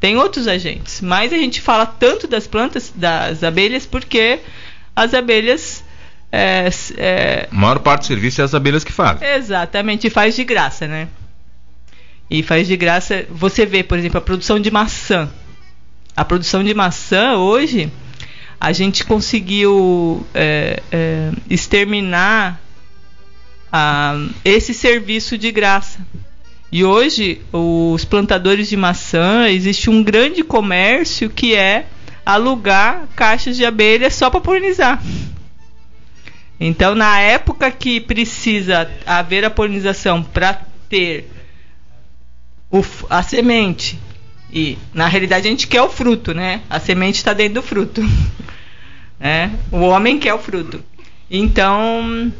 tem 0.00 0.16
outros 0.16 0.48
agentes, 0.48 1.02
mas 1.02 1.30
a 1.32 1.36
gente 1.36 1.60
fala 1.60 1.84
tanto 1.84 2.26
das 2.26 2.46
plantas, 2.46 2.90
das 2.94 3.44
abelhas, 3.44 3.84
porque 3.84 4.40
as 4.94 5.12
abelhas. 5.12 5.84
É, 6.32 6.68
é, 6.96 7.48
a 7.50 7.54
maior 7.54 7.78
parte 7.80 8.02
do 8.02 8.06
serviço 8.06 8.40
é 8.40 8.44
as 8.44 8.54
abelhas 8.54 8.82
que 8.82 8.92
fazem. 8.92 9.28
Exatamente, 9.28 10.06
e 10.06 10.10
faz 10.10 10.34
de 10.34 10.42
graça, 10.42 10.88
né? 10.88 11.08
E 12.30 12.42
faz 12.42 12.66
de 12.66 12.76
graça. 12.76 13.26
Você 13.30 13.64
vê, 13.66 13.82
por 13.82 13.98
exemplo, 13.98 14.18
a 14.18 14.20
produção 14.22 14.58
de 14.58 14.70
maçã. 14.70 15.30
A 16.16 16.24
produção 16.24 16.64
de 16.64 16.74
maçã 16.74 17.36
hoje, 17.36 17.90
a 18.60 18.72
gente 18.72 19.04
conseguiu 19.04 20.26
é, 20.34 20.82
é, 20.90 21.30
exterminar 21.48 22.60
a, 23.70 24.14
esse 24.44 24.72
serviço 24.72 25.36
de 25.36 25.52
graça. 25.52 25.98
E 26.72 26.84
hoje, 26.84 27.40
os 27.52 28.04
plantadores 28.04 28.68
de 28.68 28.76
maçã, 28.76 29.48
existe 29.48 29.88
um 29.88 30.02
grande 30.02 30.42
comércio 30.42 31.30
que 31.30 31.54
é 31.54 31.86
alugar 32.24 33.06
caixas 33.14 33.56
de 33.56 33.64
abelha 33.64 34.10
só 34.10 34.28
para 34.28 34.40
polinizar. 34.40 35.00
Então, 36.58 36.94
na 36.94 37.20
época 37.20 37.70
que 37.70 38.00
precisa 38.00 38.90
haver 39.06 39.44
a 39.44 39.50
polinização 39.50 40.22
para 40.22 40.60
ter 40.88 41.30
o, 42.70 42.82
a 43.08 43.22
semente, 43.22 43.98
e 44.52 44.78
na 44.94 45.08
realidade 45.08 45.46
a 45.46 45.50
gente 45.50 45.66
quer 45.66 45.82
o 45.82 45.88
fruto, 45.88 46.32
né? 46.32 46.62
A 46.70 46.78
semente 46.78 47.16
está 47.16 47.32
dentro 47.32 47.54
do 47.54 47.62
fruto. 47.62 48.00
né? 49.18 49.50
O 49.70 49.78
homem 49.78 50.18
quer 50.18 50.34
o 50.34 50.38
fruto. 50.38 50.82
Então, 51.30 52.32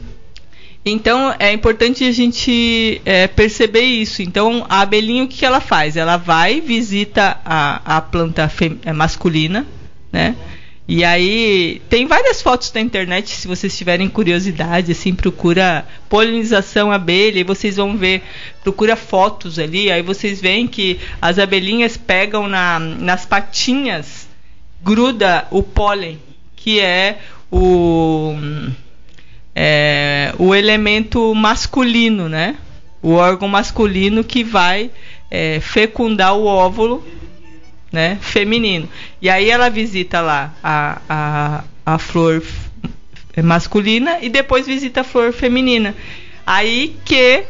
Então 0.84 1.34
é 1.38 1.52
importante 1.52 2.04
a 2.04 2.12
gente 2.12 3.00
é, 3.04 3.26
perceber 3.26 3.80
isso. 3.82 4.22
Então 4.22 4.64
a 4.68 4.80
abelhinha 4.82 5.25
o 5.25 5.28
que, 5.28 5.44
ela 5.44 5.60
faz? 5.60 5.96
Ela 5.96 6.16
vai 6.16 6.60
visita 6.60 7.38
a, 7.44 7.96
a 7.96 8.00
planta 8.00 8.50
é, 8.84 8.92
masculina, 8.92 9.66
né? 10.12 10.36
E 10.88 11.05
aí 11.05 11.83
tem 11.88 12.07
várias 12.07 12.40
fotos 12.40 12.73
na 12.73 12.81
internet, 12.81 13.31
se 13.31 13.49
vocês 13.49 13.76
tiverem 13.76 14.09
curiosidade, 14.09 14.93
assim, 14.93 15.12
procura 15.12 15.85
polinização 16.09 16.93
abelha 16.93 17.40
e 17.40 17.45
vocês 17.45 17.76
vão 17.76 17.97
ver, 17.97 18.23
procura 18.62 18.95
fotos 18.95 19.59
ali, 19.59 19.90
aí 19.90 20.00
vocês 20.00 20.40
veem 20.40 20.69
que 20.69 21.00
as 21.21 21.40
abelhinhas 21.40 21.97
pegam 21.97 22.47
na, 22.47 22.78
nas 22.78 23.26
patinhas, 23.26 24.28
gruda 24.81 25.49
o 25.50 25.61
pólen, 25.61 26.21
que 26.55 26.78
é 26.78 27.19
o 27.50 28.37
é, 29.57 30.35
o 30.38 30.55
elemento 30.55 31.35
masculino, 31.35 32.28
né? 32.28 32.57
O 33.02 33.12
órgão 33.14 33.49
masculino 33.49 34.23
que 34.23 34.45
vai 34.45 34.90
é, 35.31 35.59
fecundar 35.61 36.37
o 36.37 36.45
óvulo, 36.45 37.05
né? 37.97 38.19
Feminino. 38.21 38.87
E 39.23 39.31
aí 39.31 39.49
ela 39.49 39.71
visita 39.71 40.21
lá 40.21 40.55
a, 40.62 41.00
a, 41.09 41.65
a 41.95 41.99
flor 41.99 42.43
masculina 43.43 44.19
e 44.21 44.29
depois 44.29 44.67
visita 44.67 45.00
a 45.00 45.05
flor 45.05 45.33
feminina. 45.33 45.95
Aí 46.47 46.95
que 47.07 47.45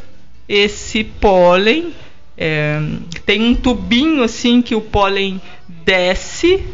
esse 0.49 1.03
pólen 1.03 1.93
é, 2.39 2.79
tem 3.27 3.43
um 3.43 3.57
tubinho 3.57 4.23
assim 4.23 4.63
que 4.63 4.77
o 4.77 4.81
pólen 4.81 5.43
desce, 5.85 6.65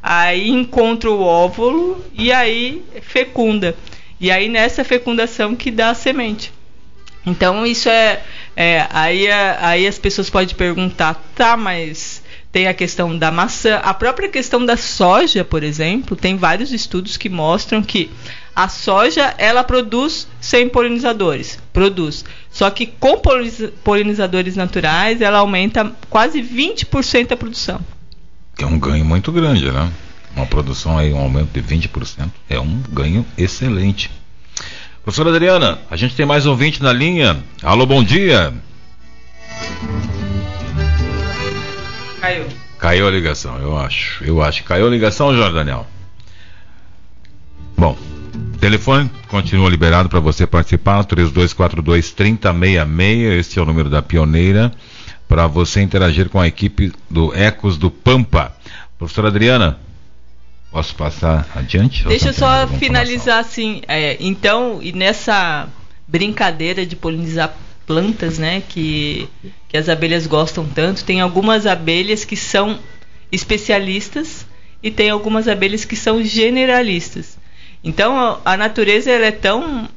aí 0.00 0.48
encontra 0.48 1.10
o 1.10 1.20
óvulo 1.20 2.04
e 2.14 2.30
aí 2.30 2.80
fecunda. 3.02 3.76
E 4.20 4.30
aí 4.30 4.48
nessa 4.48 4.84
fecundação 4.84 5.56
que 5.56 5.72
dá 5.72 5.90
a 5.90 5.94
semente. 5.94 6.52
Então 7.26 7.66
isso 7.66 7.88
é, 7.88 8.20
é 8.54 8.86
aí, 8.88 9.28
aí 9.28 9.84
as 9.84 9.98
pessoas 9.98 10.30
podem 10.30 10.54
perguntar, 10.54 11.20
tá, 11.34 11.56
mas 11.56 12.19
tem 12.52 12.66
a 12.66 12.74
questão 12.74 13.16
da 13.16 13.30
maçã, 13.30 13.76
a 13.76 13.94
própria 13.94 14.28
questão 14.28 14.64
da 14.64 14.76
soja, 14.76 15.44
por 15.44 15.62
exemplo, 15.62 16.16
tem 16.16 16.36
vários 16.36 16.72
estudos 16.72 17.16
que 17.16 17.28
mostram 17.28 17.82
que 17.82 18.10
a 18.54 18.68
soja 18.68 19.34
ela 19.38 19.62
produz 19.62 20.26
sem 20.40 20.68
polinizadores, 20.68 21.58
produz. 21.72 22.24
Só 22.50 22.68
que 22.70 22.86
com 22.86 23.20
polinizadores 23.84 24.56
naturais 24.56 25.20
ela 25.20 25.38
aumenta 25.38 25.92
quase 26.08 26.42
20% 26.42 27.32
a 27.32 27.36
produção. 27.36 27.80
É 28.58 28.66
um 28.66 28.78
ganho 28.78 29.04
muito 29.04 29.30
grande, 29.30 29.70
né? 29.70 29.90
uma 30.34 30.46
produção 30.46 30.96
aí, 30.96 31.12
um 31.12 31.18
aumento 31.18 31.50
de 31.52 31.62
20%, 31.62 32.30
é 32.48 32.58
um 32.58 32.82
ganho 32.90 33.26
excelente. 33.36 34.10
Professora 35.02 35.30
Adriana, 35.30 35.78
a 35.90 35.96
gente 35.96 36.14
tem 36.14 36.26
mais 36.26 36.46
ouvinte 36.46 36.82
na 36.82 36.92
linha. 36.92 37.42
Alô, 37.62 37.86
bom 37.86 38.02
dia. 38.04 38.52
Caiu. 42.20 42.46
Caiu 42.78 43.08
a 43.08 43.10
ligação, 43.10 43.58
eu 43.58 43.76
acho. 43.76 44.22
Eu 44.24 44.42
acho. 44.42 44.62
Caiu 44.64 44.86
a 44.86 44.90
ligação, 44.90 45.34
Jorge 45.34 45.54
Daniel. 45.54 45.86
Bom, 47.76 47.96
telefone 48.60 49.10
continua 49.28 49.70
liberado 49.70 50.08
para 50.08 50.20
você 50.20 50.46
participar, 50.46 51.02
3242 51.04 52.10
3066, 52.12 53.40
este 53.40 53.58
é 53.58 53.62
o 53.62 53.64
número 53.64 53.88
da 53.88 54.02
pioneira, 54.02 54.70
para 55.26 55.46
você 55.46 55.80
interagir 55.80 56.28
com 56.28 56.38
a 56.38 56.46
equipe 56.46 56.92
do 57.08 57.34
Ecos 57.34 57.78
do 57.78 57.90
Pampa. 57.90 58.54
Professora 58.98 59.28
Adriana, 59.28 59.78
Posso 60.70 60.94
passar 60.94 61.48
adiante? 61.54 62.06
Deixa 62.06 62.28
eu 62.28 62.32
só 62.32 62.66
finalizar 62.78 63.40
assim. 63.40 63.82
É, 63.88 64.16
então, 64.20 64.78
e 64.80 64.92
nessa 64.92 65.68
brincadeira 66.06 66.86
de 66.86 66.94
polinizar 66.94 67.52
plantas, 67.90 68.38
né, 68.38 68.62
que, 68.68 69.28
que 69.68 69.76
as 69.76 69.88
abelhas 69.88 70.28
gostam 70.28 70.64
tanto, 70.64 71.04
tem 71.04 71.20
algumas 71.20 71.66
abelhas 71.66 72.24
que 72.24 72.36
são 72.36 72.78
especialistas 73.32 74.46
e 74.80 74.92
tem 74.92 75.10
algumas 75.10 75.48
abelhas 75.48 75.84
que 75.84 75.96
são 75.96 76.22
generalistas. 76.22 77.36
Então, 77.82 78.38
a, 78.44 78.56
natureza 78.56 79.10
é 79.10 79.32
tão 79.32 79.88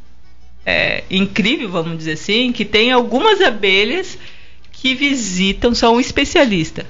é, 0.66 1.04
incrível, 1.08 1.70
vamos 1.70 2.00
dizer 2.00 2.14
assim, 2.14 2.52
que 2.52 2.66
tem 2.66 2.92
algumas 2.92 3.42
abelhas 3.42 4.18
que 4.72 4.96
visitam, 4.96 5.76
são 5.76 6.00
especialistas 6.00 6.88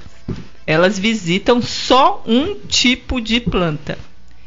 elas 0.65 0.97
visitam 0.97 1.61
só 1.61 2.23
um 2.25 2.55
tipo 2.55 3.19
de 3.19 3.39
planta. 3.39 3.97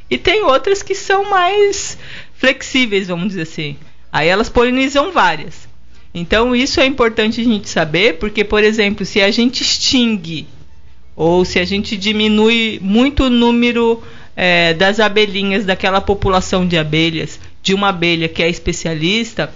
E 0.09 0.17
tem 0.17 0.43
outras 0.43 0.83
que 0.83 0.95
são 0.95 1.29
mais 1.29 1.99
flexíveis, 2.35 3.09
vamos 3.09 3.29
dizer 3.29 3.43
assim. 3.43 3.77
Aí 4.11 4.29
elas 4.29 4.49
polinizam 4.49 5.13
várias. 5.13 5.66
Então 6.19 6.57
isso 6.57 6.81
é 6.81 6.87
importante 6.87 7.43
a 7.43 7.45
gente 7.45 7.69
saber, 7.69 8.15
porque, 8.15 8.43
por 8.43 8.65
exemplo, 8.65 9.05
se 9.05 9.21
a 9.21 9.31
gente 9.31 9.63
extingue 9.63 10.47
ou 11.15 11.45
se 11.45 11.59
a 11.59 11.65
gente 11.67 11.95
diminui 11.95 12.79
muito 12.83 13.25
o 13.25 13.31
número 13.31 14.03
é, 14.35 14.73
das 14.73 14.99
abelhinhas 14.99 15.67
daquela 15.67 16.01
população 16.01 16.67
de 16.67 16.79
abelhas, 16.79 17.39
de 17.63 17.75
uma 17.75 17.91
abelha 17.91 18.31
que 18.31 18.43
é 18.43 18.49
especialista, 18.49 19.53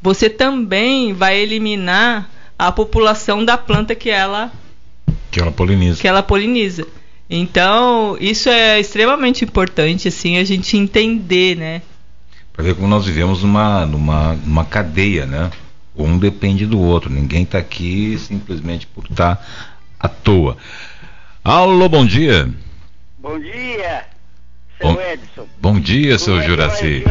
você 0.00 0.30
também 0.30 1.12
vai 1.12 1.38
eliminar 1.38 2.30
a 2.58 2.72
população 2.72 3.44
da 3.44 3.58
planta 3.58 3.94
que 3.94 4.08
ela 4.08 4.50
que 5.30 5.38
ela 5.38 5.52
poliniza. 5.52 6.00
Que 6.00 6.08
ela 6.08 6.22
poliniza. 6.22 6.86
Então, 7.28 8.16
isso 8.18 8.48
é 8.48 8.80
extremamente 8.80 9.44
importante, 9.44 10.08
assim, 10.08 10.38
a 10.38 10.44
gente 10.44 10.78
entender, 10.78 11.56
né? 11.56 11.82
Para 12.52 12.64
ver 12.64 12.74
como 12.74 12.86
nós 12.86 13.06
vivemos 13.06 13.42
numa, 13.42 13.86
numa, 13.86 14.34
numa 14.34 14.64
cadeia, 14.64 15.24
né? 15.24 15.50
Um 15.96 16.18
depende 16.18 16.66
do 16.66 16.80
outro. 16.80 17.10
Ninguém 17.10 17.44
está 17.44 17.58
aqui 17.58 18.18
simplesmente 18.18 18.86
por 18.86 19.04
estar 19.04 19.36
tá 19.36 19.44
à 19.98 20.08
toa. 20.08 20.56
Alô, 21.42 21.88
bom 21.88 22.04
dia. 22.04 22.48
Bom 23.18 23.38
dia, 23.38 24.04
seu 24.78 24.92
bom, 24.92 25.00
Edson. 25.00 25.48
Bom 25.60 25.80
dia, 25.80 26.18
seu 26.18 26.38
é 26.38 26.42
Juraci. 26.42 27.04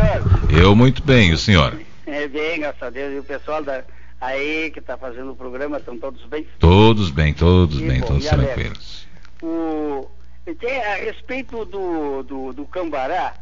Eu 0.50 0.76
muito 0.76 1.02
bem, 1.04 1.32
o 1.32 1.38
senhor? 1.38 1.80
É 2.06 2.28
bem, 2.28 2.60
graças 2.60 2.84
a 2.84 2.90
Deus. 2.90 3.16
E 3.16 3.20
o 3.20 3.24
pessoal 3.24 3.64
da, 3.64 3.84
aí 4.20 4.70
que 4.72 4.80
está 4.80 4.98
fazendo 4.98 5.32
o 5.32 5.36
programa, 5.36 5.78
estão 5.78 5.98
todos 5.98 6.24
bem? 6.26 6.46
Todos 6.60 7.10
bem, 7.10 7.34
todos 7.34 7.80
bem, 7.80 8.02
bom, 8.02 8.08
todos 8.08 8.26
tranquilos. 8.26 9.08
O, 9.42 10.08
a 10.46 10.96
respeito 10.96 11.66
do, 11.66 12.24
do, 12.24 12.54
do 12.54 12.66
cambará, 12.66 13.34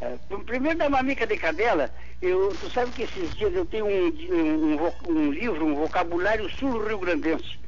é, 0.00 0.16
primeiro 0.44 0.78
da 0.78 0.88
mamica 0.88 1.26
de 1.26 1.36
cadela, 1.36 1.90
eu, 2.20 2.48
tu 2.60 2.70
sabe 2.70 2.90
que 2.92 3.02
esses 3.02 3.34
dias 3.36 3.54
eu 3.54 3.64
tenho 3.64 3.86
um, 3.86 4.08
um, 4.32 5.12
um 5.12 5.30
livro, 5.30 5.64
um 5.64 5.74
vocabulário 5.74 6.50
sul-rio-grandense. 6.50 7.58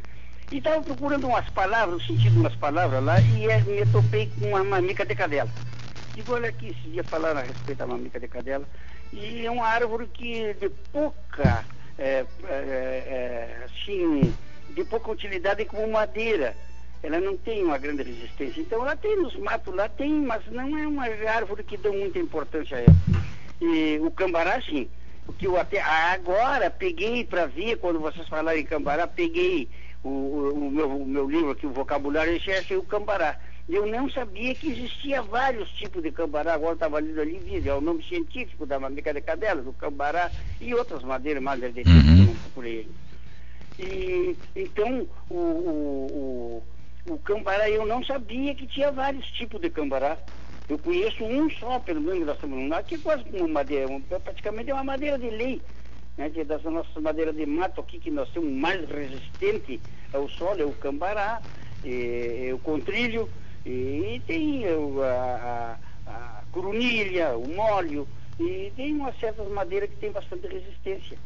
E 0.50 0.58
estava 0.58 0.82
procurando 0.82 1.28
umas 1.28 1.48
palavras, 1.50 2.02
o 2.02 2.06
sentido 2.06 2.32
de 2.32 2.38
umas 2.40 2.56
palavras 2.56 3.02
lá, 3.02 3.20
e 3.20 3.46
é, 3.48 3.60
me 3.60 3.86
topei 3.86 4.28
com 4.38 4.48
uma 4.48 4.64
mamica 4.64 5.06
de 5.06 5.14
cadela. 5.14 5.50
Digo, 6.14 6.34
olha 6.34 6.48
aqui, 6.48 6.68
esses 6.68 6.92
dias 6.92 7.06
falaram 7.06 7.38
a 7.38 7.44
respeito 7.44 7.78
da 7.78 7.86
mamica 7.86 8.18
de 8.18 8.26
cadela, 8.26 8.68
e 9.12 9.46
é 9.46 9.50
uma 9.50 9.66
árvore 9.66 10.08
que 10.08 10.52
de 10.54 10.68
pouca 10.92 11.64
é, 11.96 12.24
é, 12.44 12.48
é, 12.48 13.64
assim, 13.64 14.34
de 14.70 14.84
pouca 14.84 15.12
utilidade 15.12 15.64
como 15.66 15.86
madeira. 15.92 16.56
Ela 17.02 17.20
não 17.20 17.36
tem 17.36 17.64
uma 17.64 17.78
grande 17.78 18.02
resistência. 18.02 18.60
Então 18.60 18.82
ela 18.82 18.94
tem 18.94 19.16
nos 19.16 19.34
matos 19.36 19.74
lá, 19.74 19.88
tem, 19.88 20.12
mas 20.20 20.42
não 20.50 20.76
é 20.76 20.86
uma 20.86 21.04
árvore 21.04 21.64
que 21.64 21.76
dá 21.76 21.90
muita 21.90 22.18
importância 22.18 22.76
a 22.76 22.80
ela. 22.80 22.96
E 23.60 23.98
o 24.00 24.10
cambará, 24.10 24.60
sim. 24.62 24.88
O 25.26 25.32
que 25.32 25.46
eu 25.46 25.56
até 25.56 25.80
agora 25.80 26.70
peguei 26.70 27.24
para 27.24 27.46
ver, 27.46 27.78
quando 27.78 28.00
vocês 28.00 28.26
falaram 28.28 28.58
em 28.58 28.64
cambará, 28.64 29.06
peguei 29.06 29.68
o, 30.02 30.08
o, 30.08 30.54
o, 30.66 30.70
meu, 30.70 30.90
o 30.90 31.06
meu 31.06 31.30
livro 31.30 31.50
aqui, 31.50 31.66
o 31.66 31.72
vocabulário, 31.72 32.32
e 32.32 32.52
achei 32.52 32.76
o 32.76 32.82
cambará. 32.82 33.38
Eu 33.68 33.86
não 33.86 34.10
sabia 34.10 34.54
que 34.54 34.68
existia 34.68 35.22
vários 35.22 35.70
tipos 35.70 36.02
de 36.02 36.10
cambará, 36.10 36.54
agora 36.54 36.74
estava 36.74 36.98
lendo 36.98 37.20
ali, 37.20 37.38
viu, 37.38 37.72
é 37.72 37.76
o 37.76 37.80
nome 37.80 38.02
científico 38.02 38.66
da 38.66 38.80
madeira 38.80 39.14
de 39.14 39.20
cadela, 39.20 39.62
do 39.62 39.72
cambará 39.72 40.30
e 40.60 40.74
outras 40.74 41.04
madeiras 41.04 41.42
mais 41.42 41.60
de 41.60 41.80
uhum. 41.82 42.34
por 42.52 42.66
ele. 42.66 42.90
E, 43.78 44.36
então, 44.56 45.06
o, 45.30 45.36
o, 45.36 46.62
o, 47.08 47.18
cambará, 47.18 47.68
eu 47.68 47.86
não 47.86 48.04
sabia 48.04 48.54
que 48.54 48.66
tinha 48.66 48.90
vários 48.90 49.26
tipos 49.32 49.60
de 49.60 49.70
cambará. 49.70 50.18
Eu 50.68 50.78
conheço 50.78 51.24
um 51.24 51.50
só, 51.50 51.78
pelo 51.80 52.00
menos 52.00 52.26
da 52.26 52.36
Samanungá, 52.36 52.82
que 52.82 52.94
é 52.94 52.98
quase 52.98 53.24
uma 53.32 53.48
madeira, 53.48 53.88
um, 53.88 54.00
praticamente 54.00 54.70
é 54.70 54.74
uma 54.74 54.84
madeira 54.84 55.18
de 55.18 55.28
lei. 55.30 55.60
Né, 56.16 56.28
que 56.28 56.40
é 56.40 56.44
das 56.44 56.62
nossas 56.64 57.02
madeiras 57.02 57.34
de 57.34 57.46
mato 57.46 57.80
aqui, 57.80 57.98
que 57.98 58.10
nós 58.10 58.28
temos 58.30 58.52
mais 58.52 58.86
resistente 58.88 59.80
ao 60.12 60.28
solo, 60.28 60.60
é 60.60 60.64
o 60.64 60.72
cambará, 60.72 61.40
é, 61.84 62.48
é 62.48 62.52
o 62.52 62.58
contrilho, 62.58 63.28
e 63.64 64.20
tem 64.26 64.64
a, 64.66 65.78
a, 66.06 66.10
a 66.10 66.42
coronilha, 66.52 67.36
o 67.36 67.48
molho, 67.48 68.06
e 68.38 68.72
tem 68.74 68.94
umas 68.94 69.18
certas 69.18 69.48
madeiras 69.48 69.90
que 69.90 69.96
tem 69.96 70.10
bastante 70.10 70.46
resistência 70.46 71.16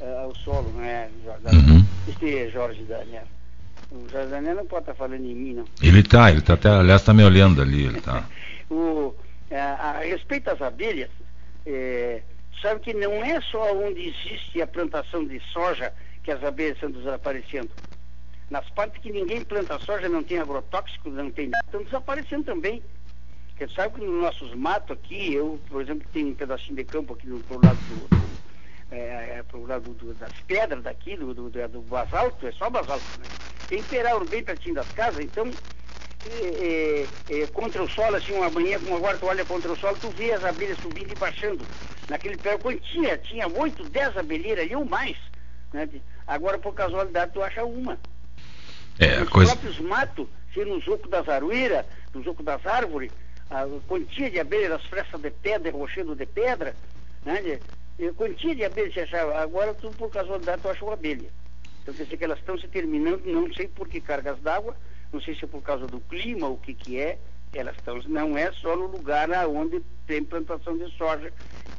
uh, 0.00 0.24
ao 0.24 0.34
solo, 0.36 0.70
né, 0.70 1.10
Jorge? 1.24 1.46
Uhum. 1.46 1.84
Este 2.08 2.38
é 2.38 2.48
Jorge 2.48 2.82
Daniel. 2.84 3.26
O 3.90 4.08
Jorge 4.08 4.28
Daniel 4.28 4.54
não 4.54 4.66
pode 4.66 4.82
estar 4.82 4.94
falando 4.94 5.24
em 5.24 5.34
mim, 5.34 5.54
não. 5.54 5.64
Ele 5.82 6.00
está, 6.00 6.30
ele 6.30 6.38
está 6.38 6.54
até, 6.54 6.68
aliás, 6.68 7.00
está 7.00 7.12
me 7.12 7.24
olhando 7.24 7.60
ali, 7.60 7.84
ele 7.84 7.98
está. 7.98 8.24
o, 8.70 9.14
a, 9.50 9.90
a, 9.90 9.98
respeito 9.98 10.48
às 10.48 10.62
abelhas, 10.62 11.10
é, 11.66 12.22
sabe 12.62 12.80
que 12.80 12.94
não 12.94 13.24
é 13.24 13.40
só 13.40 13.74
onde 13.74 14.08
existe 14.08 14.62
a 14.62 14.66
plantação 14.66 15.26
de 15.26 15.40
soja 15.52 15.92
que 16.22 16.30
as 16.30 16.42
abelhas 16.44 16.74
estão 16.74 16.90
desaparecendo. 16.90 17.70
Nas 18.48 18.68
partes 18.70 19.00
que 19.00 19.12
ninguém 19.12 19.44
planta 19.44 19.78
soja, 19.78 20.08
não 20.08 20.22
tem 20.22 20.38
agrotóxicos, 20.38 21.12
não 21.12 21.30
tem 21.30 21.48
nada, 21.48 21.64
estão 21.64 21.82
desaparecendo 21.82 22.44
também. 22.44 22.82
Porque 23.48 23.74
sabe 23.74 23.94
que 23.96 24.04
nos 24.04 24.22
nossos 24.22 24.54
matos 24.54 24.96
aqui, 24.96 25.34
eu, 25.34 25.60
por 25.68 25.82
exemplo, 25.82 26.06
tenho 26.12 26.28
um 26.28 26.34
pedacinho 26.34 26.76
de 26.76 26.84
campo 26.84 27.14
aqui 27.14 27.26
no 27.26 27.40
pro 27.40 27.60
lado 27.62 27.76
do, 27.76 28.08
do 28.08 28.19
é, 28.90 29.38
é, 29.38 29.42
pro 29.42 29.66
lado 29.66 29.92
do, 29.94 30.14
das 30.14 30.32
pedras 30.46 30.82
daqui, 30.82 31.16
do, 31.16 31.32
do, 31.32 31.50
do, 31.50 31.82
basalto, 31.82 32.46
é 32.46 32.52
só 32.52 32.68
basalto, 32.68 33.04
né? 33.18 33.82
Peral 33.88 34.24
bem 34.24 34.42
pertinho 34.42 34.74
das 34.74 34.90
casas, 34.92 35.24
então 35.24 35.48
é, 36.26 37.06
é, 37.30 37.40
é, 37.42 37.46
contra 37.46 37.82
o 37.82 37.88
sol, 37.88 38.14
assim, 38.14 38.32
uma 38.32 38.50
manhã, 38.50 38.78
como 38.80 38.96
agora 38.96 39.16
tu 39.16 39.26
olha 39.26 39.44
contra 39.44 39.72
o 39.72 39.76
sol, 39.76 39.96
tu 39.96 40.10
vê 40.10 40.32
as 40.32 40.44
abelhas 40.44 40.78
subindo 40.78 41.12
e 41.12 41.14
baixando. 41.14 41.64
Naquele 42.08 42.36
pé, 42.36 42.58
quando 42.58 42.80
tinha, 42.80 43.16
tinha 43.16 43.46
8, 43.46 43.88
10 43.88 44.16
abelheiras 44.16 44.64
ali 44.64 44.74
ou 44.74 44.84
mais. 44.84 45.16
Né? 45.72 45.88
Agora, 46.26 46.58
por 46.58 46.74
casualidade, 46.74 47.32
tu 47.32 47.42
acha 47.42 47.64
uma. 47.64 47.98
É, 48.98 49.22
Os 49.22 49.28
coisa... 49.28 49.52
próprios 49.52 49.78
matos, 49.78 50.26
se 50.52 50.64
no 50.64 50.80
zoco 50.80 51.08
das 51.08 51.28
aruíras, 51.28 51.86
no 52.12 52.22
zoco 52.22 52.42
das 52.42 52.66
árvores, 52.66 53.12
a 53.48 53.66
quantia 53.88 54.30
de 54.30 54.40
abelhas, 54.40 54.72
as 54.72 54.84
frestas 54.86 55.20
de 55.20 55.30
pedra, 55.30 55.72
rochedo 55.72 56.14
de 56.14 56.26
pedra, 56.26 56.74
né? 57.24 57.60
De, 58.00 58.54
de, 58.54 58.64
abelhas 58.64 58.94
você 58.94 59.00
achava. 59.00 59.38
Agora, 59.38 59.74
tu, 59.74 59.90
por 59.90 60.10
casualidade, 60.10 60.62
tu 60.62 60.70
acha 60.70 60.82
uma 60.82 60.94
abelha. 60.94 61.28
Então, 61.82 61.92
quer 61.92 62.04
dizer 62.04 62.16
que 62.16 62.24
elas 62.24 62.38
estão 62.38 62.58
se 62.58 62.66
terminando, 62.66 63.22
não 63.26 63.52
sei 63.52 63.68
por 63.68 63.86
que 63.86 64.00
cargas 64.00 64.38
d'água, 64.40 64.74
não 65.12 65.20
sei 65.20 65.34
se 65.34 65.44
é 65.44 65.48
por 65.48 65.62
causa 65.62 65.86
do 65.86 66.00
clima, 66.00 66.48
o 66.48 66.56
que 66.56 66.72
que 66.72 66.98
é, 66.98 67.18
elas 67.52 67.76
estão, 67.76 68.00
não 68.08 68.38
é 68.38 68.50
só 68.52 68.76
no 68.76 68.86
lugar 68.86 69.28
onde 69.48 69.82
tem 70.06 70.24
plantação 70.24 70.78
de 70.78 70.90
soja 70.96 71.32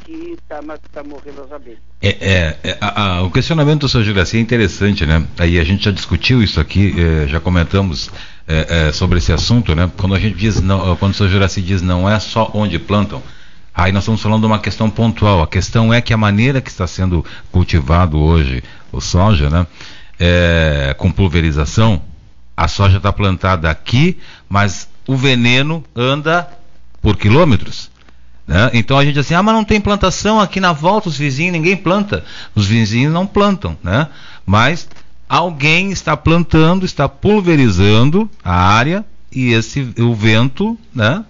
que 0.04 0.38
está 0.38 0.62
tá 0.92 1.04
morrendo 1.04 1.44
as 1.44 1.52
abelhas. 1.52 1.80
É, 2.02 2.10
é, 2.10 2.58
é 2.64 2.78
a, 2.82 3.18
a, 3.18 3.24
o 3.24 3.32
questionamento 3.32 3.82
do 3.82 3.90
seu 3.90 4.04
Juraci 4.04 4.38
é 4.38 4.40
interessante, 4.40 5.06
né? 5.06 5.26
Aí 5.40 5.60
a 5.60 5.64
gente 5.64 5.86
já 5.86 5.92
discutiu 5.92 6.44
isso 6.44 6.60
aqui, 6.60 6.94
é, 7.00 7.28
já 7.28 7.40
comentamos 7.40 8.12
é, 8.48 8.88
é, 8.88 8.92
sobre 8.92 9.18
esse 9.20 9.32
assunto, 9.32 9.74
né? 9.74 9.92
Quando 9.98 10.14
a 10.14 10.20
gente 10.20 10.36
diz, 10.36 10.62
não, 10.62 10.96
quando 10.98 11.14
o 11.14 11.16
seu 11.16 11.28
Juraci 11.30 11.62
diz 11.62 11.82
não 11.82 12.10
é 12.10 12.20
só 12.20 12.52
onde 12.54 12.78
plantam, 12.78 13.24
aí 13.74 13.92
nós 13.92 14.04
estamos 14.04 14.22
falando 14.22 14.42
de 14.42 14.48
uma 14.48 14.60
questão 14.60 14.90
pontual. 14.90 15.42
A 15.42 15.48
questão 15.48 15.94
é 15.94 16.02
que 16.02 16.14
a 16.14 16.18
maneira 16.18 16.62
que 16.62 16.70
está 16.70 16.88
sendo 16.88 17.26
cultivado 17.52 18.20
hoje 18.20 18.64
o 18.92 19.00
soja, 19.00 19.50
né? 19.50 19.66
É, 20.20 20.94
com 20.98 21.12
pulverização, 21.12 22.02
a 22.56 22.68
soja 22.68 22.98
está 22.98 23.12
plantada 23.12 23.70
aqui, 23.70 24.18
mas 24.48 24.88
o 25.08 25.16
veneno 25.16 25.84
anda 25.96 26.48
por 27.02 27.18
quilômetros. 27.18 27.90
Né? 28.46 28.70
Então 28.74 28.98
a 28.98 29.04
gente 29.04 29.16
diz 29.16 29.26
assim, 29.26 29.34
ah, 29.34 29.42
mas 29.42 29.56
não 29.56 29.64
tem 29.64 29.80
plantação 29.80 30.40
aqui 30.40 30.60
na 30.60 30.74
volta, 30.74 31.10
os 31.10 31.18
vizinhos, 31.18 31.54
ninguém 31.54 31.76
planta. 31.76 32.24
Os 32.54 32.68
vizinhos 32.68 33.14
não 33.14 33.26
plantam, 33.26 33.78
né? 33.84 34.10
Mas 34.46 34.88
alguém 35.28 35.92
está 35.92 36.16
plantando, 36.18 36.86
está 36.86 37.08
pulverizando 37.08 38.30
a 38.44 38.54
área 38.54 39.06
e 39.32 39.54
esse 39.54 39.94
o 39.98 40.14
vento, 40.14 40.78
né? 40.94 41.24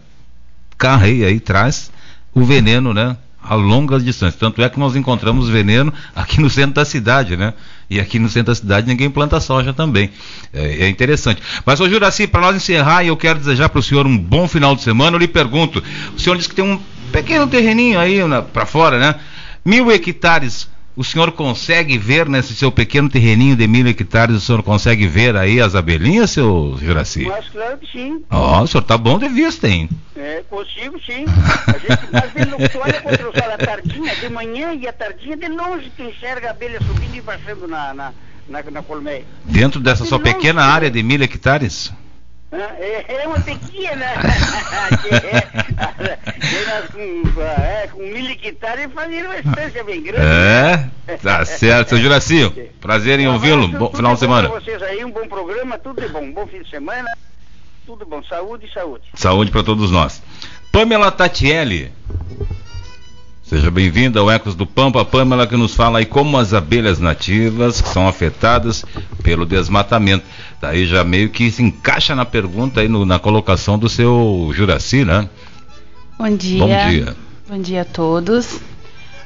Carreia 0.78 1.28
aí 1.28 1.40
traz 1.40 1.92
o 2.34 2.44
veneno, 2.44 2.94
né? 2.94 3.18
A 3.44 3.56
longas 3.56 4.04
distâncias. 4.04 4.40
Tanto 4.40 4.62
é 4.62 4.70
que 4.70 4.80
nós 4.80 4.96
encontramos 4.96 5.50
veneno 5.50 5.92
aqui 6.16 6.40
no 6.40 6.50
centro 6.50 6.76
da 6.76 6.86
cidade, 6.86 7.36
né? 7.36 7.54
E 7.90 8.00
aqui 8.00 8.20
no 8.20 8.30
centro 8.30 8.52
da 8.52 8.56
cidade 8.56 8.88
ninguém 8.88 9.10
planta 9.10 9.40
soja 9.40 9.74
também. 9.74 10.12
É, 10.54 10.86
é 10.86 10.90
interessante. 10.90 11.42
Mas, 11.66 11.80
ô 11.80 11.90
Juraci, 11.90 12.28
para 12.28 12.42
nós 12.42 12.56
encerrar, 12.56 13.04
e 13.04 13.08
eu 13.08 13.18
quero 13.18 13.40
desejar 13.40 13.70
para 13.70 13.80
o 13.80 13.84
senhor 13.84 14.06
um 14.06 14.18
bom 14.18 14.48
final 14.48 14.76
de 14.76 14.84
semana, 14.84 15.16
eu 15.16 15.20
lhe 15.20 15.28
pergunto: 15.28 15.84
o 16.16 16.20
senhor 16.20 16.36
disse 16.36 16.50
que 16.50 16.56
tem 16.56 16.66
um 16.66 16.80
pequeno 17.12 17.48
terreninho 17.48 18.00
aí 18.00 18.20
para 18.54 18.66
fora, 18.66 19.00
né? 19.00 19.16
Mil 19.66 19.92
hectares 19.92 20.70
o 21.02 21.04
senhor 21.04 21.32
consegue 21.32 21.98
ver 21.98 22.30
nesse 22.30 22.56
seu 22.56 22.72
pequeno 22.72 23.10
terreninho 23.10 23.56
de 23.56 23.68
mil 23.68 23.88
hectares, 23.88 24.36
o 24.36 24.40
senhor 24.40 24.62
consegue 24.62 25.08
ver 25.08 25.36
aí 25.36 25.60
as 25.60 25.74
abelhinhas, 25.74 26.30
seu 26.30 26.78
Juraci? 26.80 27.26
Mas 27.26 27.50
claro 27.50 27.80
que 27.80 27.92
sim. 27.92 28.24
Ó, 28.30 28.60
oh, 28.60 28.64
o 28.64 28.68
senhor 28.68 28.84
tá 28.84 29.00
bom 29.00 29.18
de 29.18 29.28
vista, 29.28 29.68
hein? 29.68 29.90
É, 30.16 30.44
consigo 30.48 31.00
sim. 31.04 31.26
A 31.68 31.78
gente, 31.80 32.08
mas 32.12 32.36
ele, 32.36 32.70
tu 32.70 32.78
olha 32.78 33.02
contra 33.02 33.30
o 33.30 33.34
sol 33.34 33.52
a 33.52 33.58
tardinha, 33.58 34.16
de 34.16 34.30
manhã 34.30 34.76
e 34.76 34.88
a 34.88 34.94
tardinha, 34.94 35.36
de 35.36 35.48
longe 35.48 35.92
tu 35.98 36.04
enxerga 36.04 36.50
a 36.50 36.52
abelha 36.52 36.80
subindo 36.86 37.16
e 37.16 37.22
baixando 37.22 37.68
na, 37.68 37.96
na, 37.96 38.14
na, 38.48 38.62
na 38.70 38.84
colmeia. 38.84 39.26
Dentro 39.44 39.80
dessa 39.80 40.04
de 40.04 40.10
sua 40.10 40.20
longe, 40.20 40.36
pequena 40.36 40.64
área 40.64 40.92
de 40.92 41.02
mil 41.02 41.24
hectares? 41.24 41.92
É, 42.52 43.24
é 43.24 43.28
uma 43.28 43.40
pequena. 43.40 44.06
com, 46.92 47.42
é, 47.42 47.88
com 47.88 48.00
mil 48.02 48.30
hectares 48.30 48.92
fazia 48.94 49.24
uma 49.24 49.38
estância 49.38 49.84
bem 49.86 50.04
grande. 50.04 50.26
É, 50.26 51.18
tá 51.18 51.46
certo. 51.46 51.90
Seu 51.90 51.98
Juraci, 51.98 52.72
prazer 52.82 53.20
em 53.20 53.28
ouvi-lo. 53.28 53.70
Bom 53.70 53.92
final 53.94 54.16
de 54.16 54.20
semana. 54.20 54.50
Para 54.50 54.60
vocês 54.60 54.82
aí, 54.84 55.06
um 55.06 55.12
bom 55.12 55.26
programa, 55.28 55.78
tudo 55.78 56.02
de 56.02 56.10
bom. 56.10 56.30
Bom 56.32 56.46
fim 56.46 56.62
de 56.62 56.70
semana, 56.70 57.10
tudo 57.86 58.06
bom. 58.06 58.22
Saúde 58.24 58.66
e 58.66 58.74
saúde. 58.74 59.06
Saúde 59.14 59.50
para 59.50 59.64
todos 59.64 59.90
nós. 59.90 60.22
Pamela 60.74 61.10
Tatielli. 61.10 61.92
Seja 63.52 63.70
bem-vinda 63.70 64.18
ao 64.18 64.32
Ecos 64.32 64.56
do 64.56 64.66
Pampa, 64.66 65.04
Pamela, 65.04 65.46
que 65.46 65.58
nos 65.58 65.76
fala 65.76 66.00
aí 66.00 66.06
como 66.06 66.38
as 66.38 66.54
abelhas 66.54 67.00
nativas 67.00 67.76
são 67.76 68.08
afetadas 68.08 68.86
pelo 69.22 69.46
desmatamento. 69.46 70.24
Daí 70.62 70.86
já 70.86 71.04
meio 71.04 71.30
que 71.30 71.52
se 71.52 71.62
encaixa 71.62 72.16
na 72.16 72.24
pergunta 72.24 72.80
aí 72.80 72.88
no, 72.88 73.06
na 73.06 73.20
colocação 73.20 73.78
do 73.78 73.90
seu 73.90 74.50
Juraci, 74.54 75.04
né? 75.04 75.28
Bom 76.18 76.34
dia. 76.34 76.60
Bom 76.60 76.90
dia. 76.90 77.16
Bom 77.50 77.62
dia 77.62 77.82
a 77.82 77.86
todos. 77.86 78.62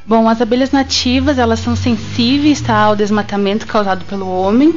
Bom, 0.08 0.28
as 0.28 0.42
abelhas 0.42 0.72
nativas, 0.72 1.38
elas 1.38 1.60
são 1.60 1.76
sensíveis 1.76 2.60
tá, 2.62 2.76
ao 2.76 2.96
desmatamento 2.96 3.68
causado 3.68 4.06
pelo 4.06 4.28
homem. 4.28 4.74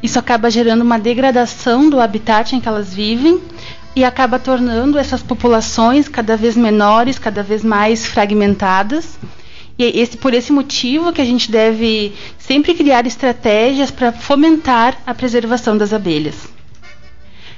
Isso 0.00 0.20
acaba 0.20 0.48
gerando 0.52 0.82
uma 0.82 1.00
degradação 1.00 1.90
do 1.90 1.98
habitat 1.98 2.54
em 2.54 2.60
que 2.60 2.68
elas 2.68 2.94
vivem, 2.94 3.40
e 3.98 4.04
acaba 4.04 4.38
tornando 4.38 4.96
essas 4.96 5.24
populações 5.24 6.06
cada 6.06 6.36
vez 6.36 6.56
menores, 6.56 7.18
cada 7.18 7.42
vez 7.42 7.64
mais 7.64 8.06
fragmentadas. 8.06 9.18
E 9.76 9.82
é 9.82 9.96
esse, 9.96 10.16
por 10.16 10.32
esse 10.32 10.52
motivo 10.52 11.12
que 11.12 11.20
a 11.20 11.24
gente 11.24 11.50
deve 11.50 12.14
sempre 12.38 12.74
criar 12.74 13.08
estratégias 13.08 13.90
para 13.90 14.12
fomentar 14.12 14.96
a 15.04 15.12
preservação 15.12 15.76
das 15.76 15.92
abelhas. 15.92 16.46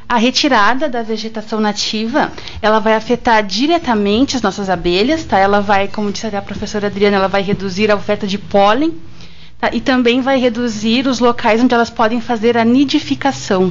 A 0.09 0.17
retirada 0.17 0.89
da 0.89 1.03
vegetação 1.03 1.61
nativa, 1.61 2.33
ela 2.63 2.79
vai 2.79 2.95
afetar 2.95 3.45
diretamente 3.45 4.35
as 4.35 4.41
nossas 4.41 4.71
abelhas, 4.71 5.25
tá? 5.25 5.39
Ela 5.39 5.61
vai, 5.61 5.89
como 5.89 6.11
disse 6.11 6.35
a 6.35 6.41
professora 6.41 6.87
Adriana, 6.87 7.17
ela 7.17 7.29
vai 7.29 7.43
reduzir 7.43 7.91
a 7.91 7.97
oferta 7.97 8.27
de 8.27 8.39
pólen, 8.39 8.99
tá? 9.59 9.69
E 9.75 9.81
também 9.83 10.23
vai 10.23 10.39
reduzir 10.41 11.07
os 11.07 11.19
locais 11.19 11.63
onde 11.63 11.75
elas 11.75 11.91
podem 11.91 12.19
fazer 12.19 12.57
a 12.57 12.65
nidificação. 12.65 13.71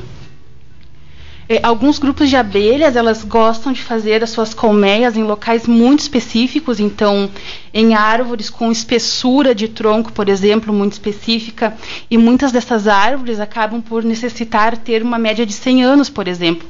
É, 1.52 1.60
alguns 1.64 1.98
grupos 1.98 2.30
de 2.30 2.36
abelhas 2.36 2.96
elas 2.96 3.24
gostam 3.24 3.74
de 3.74 3.82
fazer 3.82 4.24
as 4.24 4.30
suas 4.30 4.54
colmeias 4.54 5.18
em 5.18 5.24
locais 5.24 5.66
muito 5.66 6.02
específicos, 6.02 6.80
então 6.80 7.28
em 7.74 7.96
árvores 7.96 8.52
com 8.52 8.72
espessura 8.72 9.56
de 9.56 9.68
tronco, 9.68 10.12
por 10.12 10.30
exemplo, 10.30 10.72
muito 10.72 10.94
específica, 10.94 11.76
e 12.08 12.20
muitas 12.20 12.52
dessas 12.52 12.88
árvores 12.88 13.40
acabam 13.40 13.82
por 13.82 14.04
necessitar 14.04 14.78
ter 14.78 15.02
uma 15.02 15.18
média 15.18 15.44
de 15.44 15.54
100 15.54 15.84
anos, 15.84 16.08
por 16.08 16.28
exemplo. 16.28 16.70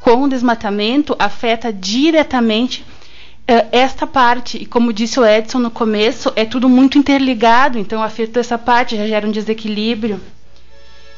Com 0.00 0.24
o 0.24 0.28
desmatamento 0.28 1.14
afeta 1.20 1.72
diretamente 1.72 2.84
uh, 3.48 3.68
esta 3.70 4.08
parte, 4.08 4.58
e 4.60 4.66
como 4.66 4.92
disse 4.92 5.20
o 5.20 5.24
Edson 5.24 5.60
no 5.60 5.70
começo, 5.70 6.32
é 6.34 6.44
tudo 6.44 6.68
muito 6.68 6.98
interligado, 6.98 7.78
então 7.78 8.02
afeta 8.02 8.40
essa 8.40 8.58
parte, 8.58 8.96
já 8.96 9.06
gera 9.06 9.24
um 9.24 9.30
desequilíbrio. 9.30 10.20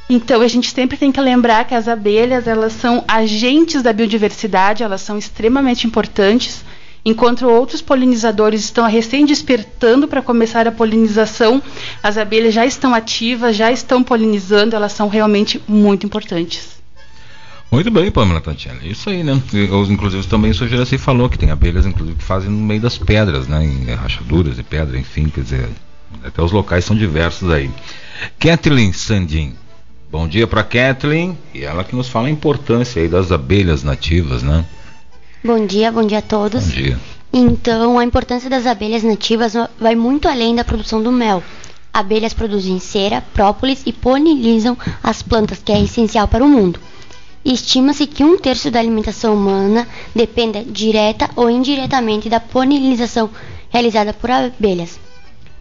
Então 0.08 0.40
a 0.40 0.48
gente 0.48 0.70
sempre 0.70 0.96
tem 0.96 1.12
que 1.12 1.20
lembrar 1.20 1.66
que 1.66 1.74
as 1.74 1.86
abelhas 1.86 2.46
elas 2.46 2.72
são 2.72 3.04
agentes 3.06 3.82
da 3.82 3.92
biodiversidade, 3.92 4.82
elas 4.82 5.02
são 5.02 5.18
extremamente 5.18 5.86
importantes. 5.86 6.64
Enquanto 7.04 7.46
outros 7.46 7.80
polinizadores 7.80 8.64
estão 8.64 8.86
recém 8.88 9.24
despertando 9.24 10.08
para 10.08 10.22
começar 10.22 10.66
a 10.66 10.72
polinização, 10.72 11.62
as 12.02 12.18
abelhas 12.18 12.54
já 12.54 12.66
estão 12.66 12.94
ativas, 12.94 13.54
já 13.54 13.70
estão 13.70 14.02
polinizando, 14.02 14.74
elas 14.74 14.92
são 14.92 15.08
realmente 15.08 15.60
muito 15.68 16.04
importantes. 16.04 16.78
Muito 17.70 17.90
bem, 17.90 18.10
Pamela 18.10 18.40
Tantielli. 18.40 18.90
Isso 18.90 19.10
aí, 19.10 19.22
né? 19.22 19.40
Inclusive 19.90 20.26
também 20.26 20.50
o 20.50 20.54
Sr. 20.54 20.68
Juraci 20.68 20.96
falou 20.96 21.28
que 21.28 21.38
tem 21.38 21.50
abelhas, 21.50 21.84
inclusive, 21.84 22.16
que 22.16 22.24
fazem 22.24 22.50
no 22.50 22.58
meio 22.58 22.80
das 22.80 22.96
pedras, 22.96 23.46
né? 23.46 23.62
Em 23.62 23.94
rachaduras 23.94 24.56
de 24.56 24.62
pedra, 24.62 24.98
enfim, 24.98 25.28
quer 25.28 25.42
dizer, 25.42 25.68
até 26.24 26.42
os 26.42 26.50
locais 26.50 26.84
são 26.84 26.96
diversos 26.96 27.50
aí. 27.50 27.70
Kathleen 28.38 28.92
Sandin, 28.94 29.54
Bom 30.10 30.26
dia 30.26 30.46
para 30.46 30.64
Kathleen 30.64 31.36
e 31.52 31.64
ela 31.64 31.84
que 31.84 31.94
nos 31.94 32.08
fala 32.08 32.28
a 32.28 32.30
importância 32.30 33.02
aí 33.02 33.08
das 33.08 33.30
abelhas 33.30 33.82
nativas, 33.82 34.42
né? 34.42 34.64
Bom 35.44 35.66
dia, 35.66 35.92
bom 35.92 36.02
dia 36.02 36.18
a 36.18 36.22
todos. 36.22 36.64
Bom 36.64 36.70
dia. 36.70 36.98
Então, 37.30 37.98
a 37.98 38.04
importância 38.04 38.48
das 38.48 38.66
abelhas 38.66 39.02
nativas 39.02 39.52
vai 39.78 39.94
muito 39.94 40.26
além 40.26 40.54
da 40.54 40.64
produção 40.64 41.02
do 41.02 41.12
mel. 41.12 41.42
Abelhas 41.92 42.32
produzem 42.32 42.78
cera, 42.78 43.22
própolis 43.34 43.82
e 43.84 43.92
polinizam 43.92 44.78
as 45.02 45.22
plantas, 45.22 45.58
que 45.62 45.72
é 45.72 45.82
essencial 45.82 46.26
para 46.26 46.42
o 46.42 46.48
mundo. 46.48 46.80
Estima-se 47.44 48.06
que 48.06 48.24
um 48.24 48.38
terço 48.38 48.70
da 48.70 48.78
alimentação 48.78 49.34
humana 49.34 49.86
dependa 50.14 50.64
direta 50.64 51.28
ou 51.36 51.50
indiretamente 51.50 52.30
da 52.30 52.40
polinização 52.40 53.28
realizada 53.68 54.14
por 54.14 54.30
abelhas. 54.30 54.98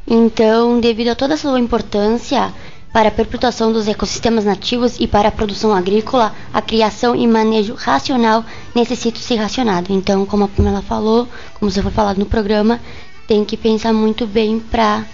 Então, 0.10 0.80
devido 0.80 1.10
a 1.10 1.16
toda 1.16 1.34
a 1.34 1.38
sua 1.38 1.60
importância 1.60 2.54
para 2.98 3.10
a 3.10 3.12
perpetuação 3.12 3.72
dos 3.72 3.88
ecossistemas 3.88 4.44
nativos 4.44 5.00
e 5.00 5.06
para 5.06 5.28
a 5.28 5.32
produção 5.32 5.72
agrícola, 5.72 6.34
a 6.52 6.60
criação 6.64 7.16
e 7.16 7.28
manejo 7.28 7.76
racional 7.76 8.44
necessitam 8.74 9.22
ser 9.22 9.36
racionado. 9.36 9.94
Então, 9.94 10.26
como 10.26 10.46
a 10.46 10.48
Pamela 10.48 10.82
falou, 10.82 11.28
como 11.60 11.70
já 11.70 11.84
foi 11.84 11.92
falado 11.92 12.18
no 12.18 12.26
programa, 12.26 12.80
tem 13.28 13.46
que 13.46 13.56
pensar 13.56 13.94
muito 13.94 14.26
bem 14.26 14.60
para 14.60 15.06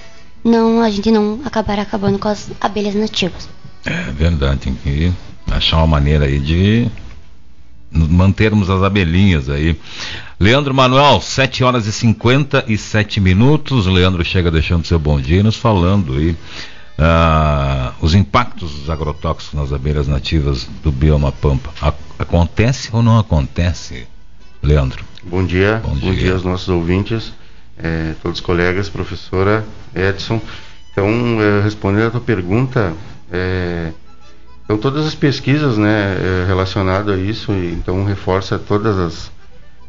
não 0.45 0.81
a 0.81 0.89
gente 0.89 1.11
não 1.11 1.41
acabar 1.43 1.77
acabando 1.77 2.17
com 2.17 2.29
as 2.29 2.49
abelhas 2.61 2.95
nativas. 2.95 3.49
É 3.83 4.09
verdade, 4.11 4.61
tem 4.61 4.75
que 4.75 5.11
achar 5.51 5.75
uma 5.79 5.87
maneira 5.87 6.23
aí 6.23 6.39
de 6.39 6.87
mantermos 7.91 8.69
as 8.69 8.81
abelhinhas 8.81 9.49
aí. 9.49 9.77
Leandro 10.39 10.73
Manuel, 10.73 11.19
7 11.19 11.65
horas 11.65 11.85
e 11.85 11.91
57 11.91 13.19
minutos. 13.19 13.87
Leandro 13.87 14.23
chega 14.23 14.49
deixando 14.49 14.87
seu 14.87 14.97
bom 14.97 15.19
dia 15.19 15.43
nos 15.43 15.57
falando 15.57 16.13
aí 16.13 16.33
uh, 17.03 17.93
os 18.01 18.15
impactos 18.15 18.71
dos 18.71 18.89
agrotóxicos 18.89 19.59
nas 19.59 19.73
abelhas 19.73 20.07
nativas 20.07 20.67
do 20.81 20.91
bioma 20.91 21.31
Pampa. 21.31 21.69
A 21.81 21.93
acontece 22.23 22.89
ou 22.91 23.03
não 23.03 23.19
acontece, 23.19 24.07
Leandro? 24.61 25.03
Bom 25.23 25.45
dia, 25.45 25.81
bom 25.83 25.93
dia, 25.95 26.09
bom 26.09 26.15
dia 26.15 26.33
aos 26.33 26.43
nossos 26.43 26.69
ouvintes, 26.69 27.33
eh, 27.77 28.13
todos 28.21 28.39
os 28.39 28.45
colegas, 28.45 28.89
professora 28.89 29.63
Edson. 29.95 30.41
Então, 30.91 31.07
eh, 31.41 31.61
respondendo 31.63 32.07
a 32.07 32.11
tua 32.11 32.21
pergunta, 32.21 32.93
eh, 33.31 33.91
então 34.63 34.77
todas 34.77 35.05
as 35.05 35.15
pesquisas 35.15 35.77
né, 35.77 36.45
relacionadas 36.47 37.15
a 37.15 37.17
isso, 37.17 37.51
então 37.51 38.05
reforça 38.05 38.57
todas 38.57 38.97
as, 38.97 39.31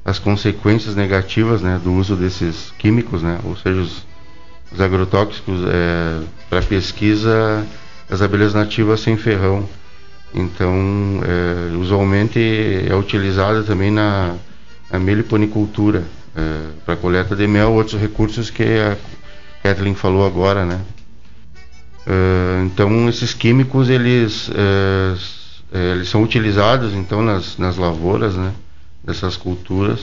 as 0.05 0.19
consequências 0.19 0.97
negativas 0.97 1.63
né, 1.63 1.81
do 1.83 1.93
uso 1.93 2.17
desses 2.17 2.73
químicos, 2.79 3.23
né, 3.23 3.39
ou 3.45 3.57
seja, 3.57 3.81
os, 3.81 4.05
os 4.75 4.81
agrotóxicos 4.81 5.61
é, 5.67 6.21
para 6.51 6.61
pesquisa 6.63 7.67
das 8.09 8.21
abelhas 8.21 8.53
nativas 8.53 9.01
sem 9.01 9.17
ferrão. 9.17 9.69
Então, 10.35 11.21
é, 11.25 11.77
usualmente 11.77 12.41
é 12.89 12.95
utilizada 12.95 13.63
também 13.63 13.91
na, 13.91 14.35
na 14.91 14.99
meliponicultura, 14.99 16.03
é, 16.37 16.71
para 16.85 16.97
coleta 16.97 17.37
de 17.37 17.47
mel, 17.47 17.73
outros 17.73 18.01
recursos 18.01 18.51
que 18.51 18.65
a 18.65 18.97
Kathleen 19.63 19.95
falou 19.95 20.27
agora, 20.27 20.67
né? 20.67 20.81
Uh, 22.07 22.67
então 22.67 23.09
esses 23.09 23.33
químicos 23.33 23.89
eles, 23.89 24.49
uh, 24.49 25.17
eles 25.73 26.07
são 26.11 26.23
utilizados 26.23 26.93
então 26.93 27.23
nas, 27.23 27.57
nas 27.57 27.79
lavouras 27.79 28.35
né, 28.35 28.53
dessas 29.03 29.39
culturas. 29.39 30.01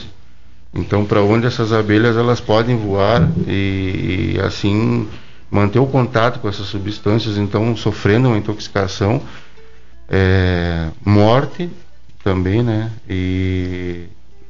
Então 0.74 1.04
para 1.04 1.22
onde 1.22 1.46
essas 1.46 1.72
abelhas 1.72 2.16
elas 2.16 2.40
podem 2.40 2.76
voar 2.76 3.28
e, 3.46 4.34
e, 4.36 4.40
assim 4.40 5.08
manter 5.50 5.78
o 5.78 5.86
contato 5.86 6.40
com 6.40 6.48
essas 6.48 6.66
substâncias, 6.66 7.36
então 7.36 7.76
sofrendo 7.76 8.28
uma 8.28 8.38
intoxicação, 8.38 9.20
é, 10.08 10.88
morte 11.04 11.68
também, 12.24 12.62
né? 12.62 12.90
E 13.08 14.04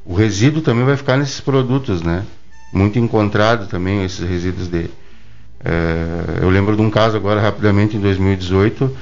o 0.05 0.15
resíduo 0.15 0.61
também 0.61 0.85
vai 0.85 0.95
ficar 0.95 1.17
nesses 1.17 1.41
produtos, 1.41 2.01
né? 2.01 2.23
Muito 2.71 2.97
encontrado 2.97 3.67
também 3.67 4.05
esses 4.05 4.27
resíduos 4.27 4.69
de 4.69 4.89
é, 5.65 6.41
eu 6.41 6.49
lembro 6.49 6.75
de 6.75 6.81
um 6.81 6.89
caso 6.89 7.15
agora, 7.15 7.39
rapidamente, 7.39 7.95
em 7.95 8.01
2018, 8.01 8.97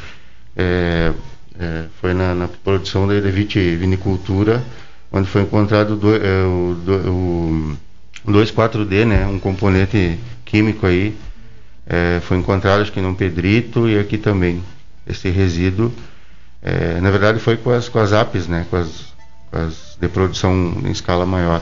é, 0.56 1.12
é, 1.60 1.86
foi 2.00 2.14
na, 2.14 2.36
na, 2.36 2.48
produção 2.48 3.08
da 3.08 3.20
viticultura, 3.20 4.64
onde 5.12 5.28
foi 5.28 5.42
encontrado 5.42 5.96
do, 5.96 6.16
é, 6.16 6.44
o, 6.44 6.76
do, 6.76 7.78
o 8.26 8.32
2,4-D, 8.32 9.06
né, 9.06 9.26
um 9.26 9.40
componente 9.40 10.20
químico 10.46 10.86
aí, 10.86 11.16
é, 11.86 12.20
foi 12.22 12.38
encontrado 12.38 12.82
acho 12.82 12.92
que 12.92 13.02
num 13.02 13.14
pedrito 13.14 13.90
e 13.90 14.00
aqui 14.00 14.18
também, 14.18 14.64
esse 15.06 15.30
resíduo. 15.30 15.92
É, 16.62 17.02
na 17.02 17.10
verdade 17.10 17.40
foi 17.40 17.58
com 17.58 17.72
as, 17.72 17.90
com 17.90 18.00
as 18.00 18.14
apes, 18.14 18.48
né, 18.48 18.66
com 18.70 18.78
as, 18.78 19.14
com 19.50 19.58
as 19.58 19.98
de 20.00 20.08
produção 20.08 20.78
em 20.84 20.92
escala 20.92 21.26
maior. 21.26 21.62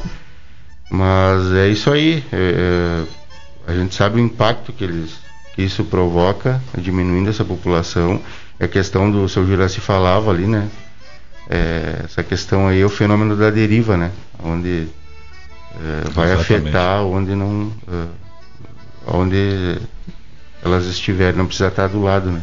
Mas 0.89 1.51
é 1.53 1.67
isso 1.67 1.91
aí. 1.91 2.23
É, 2.31 3.03
a 3.67 3.73
gente 3.73 3.93
sabe 3.93 4.15
o 4.15 4.23
impacto 4.23 4.71
que, 4.73 4.83
eles, 4.83 5.15
que 5.53 5.61
isso 5.61 5.83
provoca, 5.83 6.61
diminuindo 6.77 7.29
essa 7.29 7.43
população. 7.43 8.21
É 8.59 8.67
questão 8.67 9.11
do 9.11 9.27
seu 9.29 9.45
Juraci 9.45 9.79
falava 9.79 10.31
ali, 10.31 10.47
né? 10.47 10.67
É, 11.49 12.01
essa 12.05 12.23
questão 12.23 12.67
aí 12.67 12.81
é 12.81 12.85
o 12.85 12.89
fenômeno 12.89 13.35
da 13.35 13.49
deriva, 13.49 13.97
né? 13.97 14.11
Onde 14.41 14.87
é, 15.75 16.09
vai 16.11 16.31
Exatamente. 16.31 16.67
afetar 16.67 17.03
onde 17.03 17.33
não. 17.35 17.73
É, 17.87 18.05
onde 19.07 19.79
elas 20.63 20.85
estiverem, 20.85 21.37
não 21.37 21.47
precisa 21.47 21.69
estar 21.69 21.87
do 21.87 22.01
lado, 22.01 22.31
né? 22.31 22.41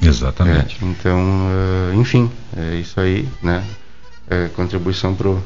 Exatamente. 0.00 0.78
É, 0.82 0.86
então, 0.86 1.48
é, 1.92 1.94
enfim, 1.96 2.30
é 2.56 2.76
isso 2.76 2.98
aí, 3.00 3.28
né? 3.42 3.64
É, 4.28 4.48
contribuição 4.48 5.14
pro, 5.14 5.42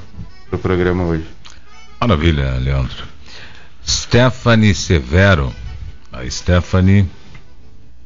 pro 0.49 0.59
programa 0.59 1.05
hoje. 1.05 1.25
Maravilha, 2.01 2.57
Leandro. 2.59 3.05
Stephanie 3.87 4.75
Severo. 4.75 5.53
A 6.13 6.29
Stephanie 6.29 7.09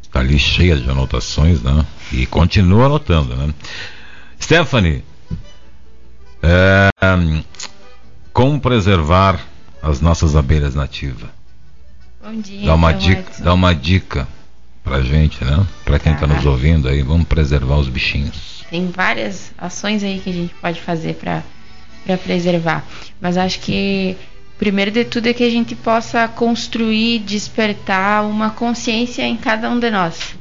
está 0.03 0.21
ali 0.21 0.39
cheia 0.39 0.77
de 0.77 0.89
anotações, 0.89 1.63
né? 1.63 1.85
E 2.13 2.27
continua 2.27 2.87
anotando, 2.87 3.35
né? 3.37 3.53
Stephanie, 4.45 5.03
é, 6.43 6.91
como 8.31 8.61
preservar 8.61 9.41
as 9.83 10.03
nossas 10.03 10.37
abelhas 10.37 10.75
nativas? 10.75 11.31
Bom 12.23 12.39
dia. 12.43 12.67
Dá 12.67 12.75
uma 12.75 12.93
dica, 12.93 13.33
dá 13.43 13.55
uma 13.55 13.75
dica 13.75 14.29
pra 14.83 15.01
gente, 15.01 15.43
né? 15.43 15.67
Para 15.83 15.99
quem 15.99 16.13
está 16.13 16.27
nos 16.27 16.45
ouvindo 16.45 16.91
aí, 16.91 17.01
vamos 17.01 17.27
preservar 17.27 17.77
os 17.79 17.89
bichinhos. 17.89 18.67
Tem 18.69 18.91
várias 18.91 19.51
ações 19.57 20.05
aí 20.05 20.21
que 20.21 20.29
a 20.29 20.35
gente 20.35 20.55
pode 20.57 20.79
fazer 20.79 21.15
para 21.15 21.43
para 22.05 22.19
preservar, 22.19 22.85
mas 23.19 23.39
acho 23.39 23.61
que 23.61 24.15
primeiro 24.59 24.91
de 24.91 25.07
tudo 25.07 25.27
é 25.27 25.33
que 25.33 25.43
a 25.43 25.49
gente 25.49 25.75
possa 25.75 26.29
construir, 26.29 27.21
despertar 27.21 28.23
uma 28.27 28.51
consciência 28.51 29.23
em 29.23 29.39
cada 29.39 29.71
um 29.71 29.81
de 29.81 29.91
nós, 29.91 30.35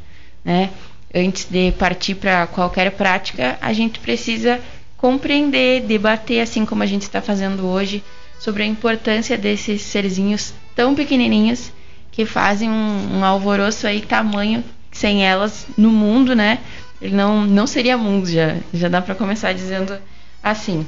né? 0.44 0.72
Antes 1.14 1.46
de 1.46 1.72
partir 1.74 2.16
para 2.16 2.48
qualquer 2.48 2.92
prática, 2.92 3.58
a 3.62 3.72
gente 3.72 4.00
precisa 4.00 4.60
compreender, 4.98 5.82
debater, 5.82 6.42
assim 6.42 6.66
como 6.66 6.82
a 6.82 6.86
gente 6.86 7.04
está 7.04 7.22
fazendo 7.22 7.68
hoje, 7.68 8.04
sobre 8.40 8.64
a 8.64 8.66
importância 8.66 9.38
desses 9.38 9.82
serzinhos 9.82 10.54
tão 10.76 10.96
pequenininhos 10.96 11.72
que 12.12 12.26
fazem 12.26 12.70
um, 12.70 13.18
um 13.20 13.26
alvoroço 13.26 13.86
aí 13.86 14.02
tamanho 14.02 14.64
sem 14.92 15.26
elas 15.26 15.68
no 15.78 15.90
mundo, 15.90 16.36
né? 16.36 16.60
Ele 17.02 17.16
não, 17.16 17.46
não 17.46 17.68
seria 17.68 17.98
mundo 17.98 18.30
já, 18.30 18.56
já 18.74 18.88
dá 18.88 19.02
para 19.02 19.16
começar 19.16 19.54
dizendo 19.54 19.98
assim. 20.42 20.86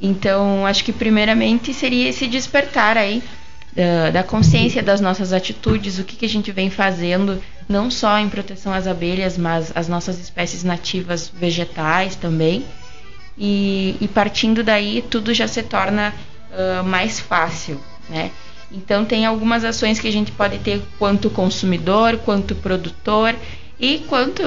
Então, 0.00 0.64
acho 0.64 0.84
que 0.84 0.92
primeiramente 0.92 1.74
seria 1.74 2.08
esse 2.08 2.26
despertar 2.26 2.96
aí 2.96 3.22
da, 4.12 4.22
consciência 4.22 4.82
das 4.82 5.00
nossas 5.00 5.32
atitudes, 5.32 5.98
o 5.98 6.04
que, 6.04 6.16
que 6.16 6.26
a 6.26 6.28
gente 6.28 6.50
vem 6.50 6.70
fazendo, 6.70 7.42
não 7.68 7.90
só 7.90 8.18
em 8.18 8.28
proteção 8.28 8.72
às 8.72 8.86
abelhas, 8.86 9.38
mas 9.38 9.72
as 9.74 9.88
nossas 9.88 10.18
espécies 10.18 10.64
nativas 10.64 11.30
vegetais 11.32 12.16
também. 12.16 12.64
E, 13.36 13.96
e 14.00 14.08
partindo 14.08 14.64
daí, 14.64 15.04
tudo 15.08 15.32
já 15.32 15.46
se 15.46 15.62
torna 15.62 16.12
uh, 16.50 16.82
mais 16.82 17.20
fácil, 17.20 17.80
né? 18.08 18.32
Então, 18.70 19.04
tem 19.04 19.24
algumas 19.24 19.64
ações 19.64 19.98
que 19.98 20.08
a 20.08 20.12
gente 20.12 20.32
pode 20.32 20.58
ter 20.58 20.82
quanto 20.98 21.30
consumidor, 21.30 22.18
quanto 22.18 22.54
produtor 22.56 23.34
e 23.80 24.00
quanto, 24.00 24.42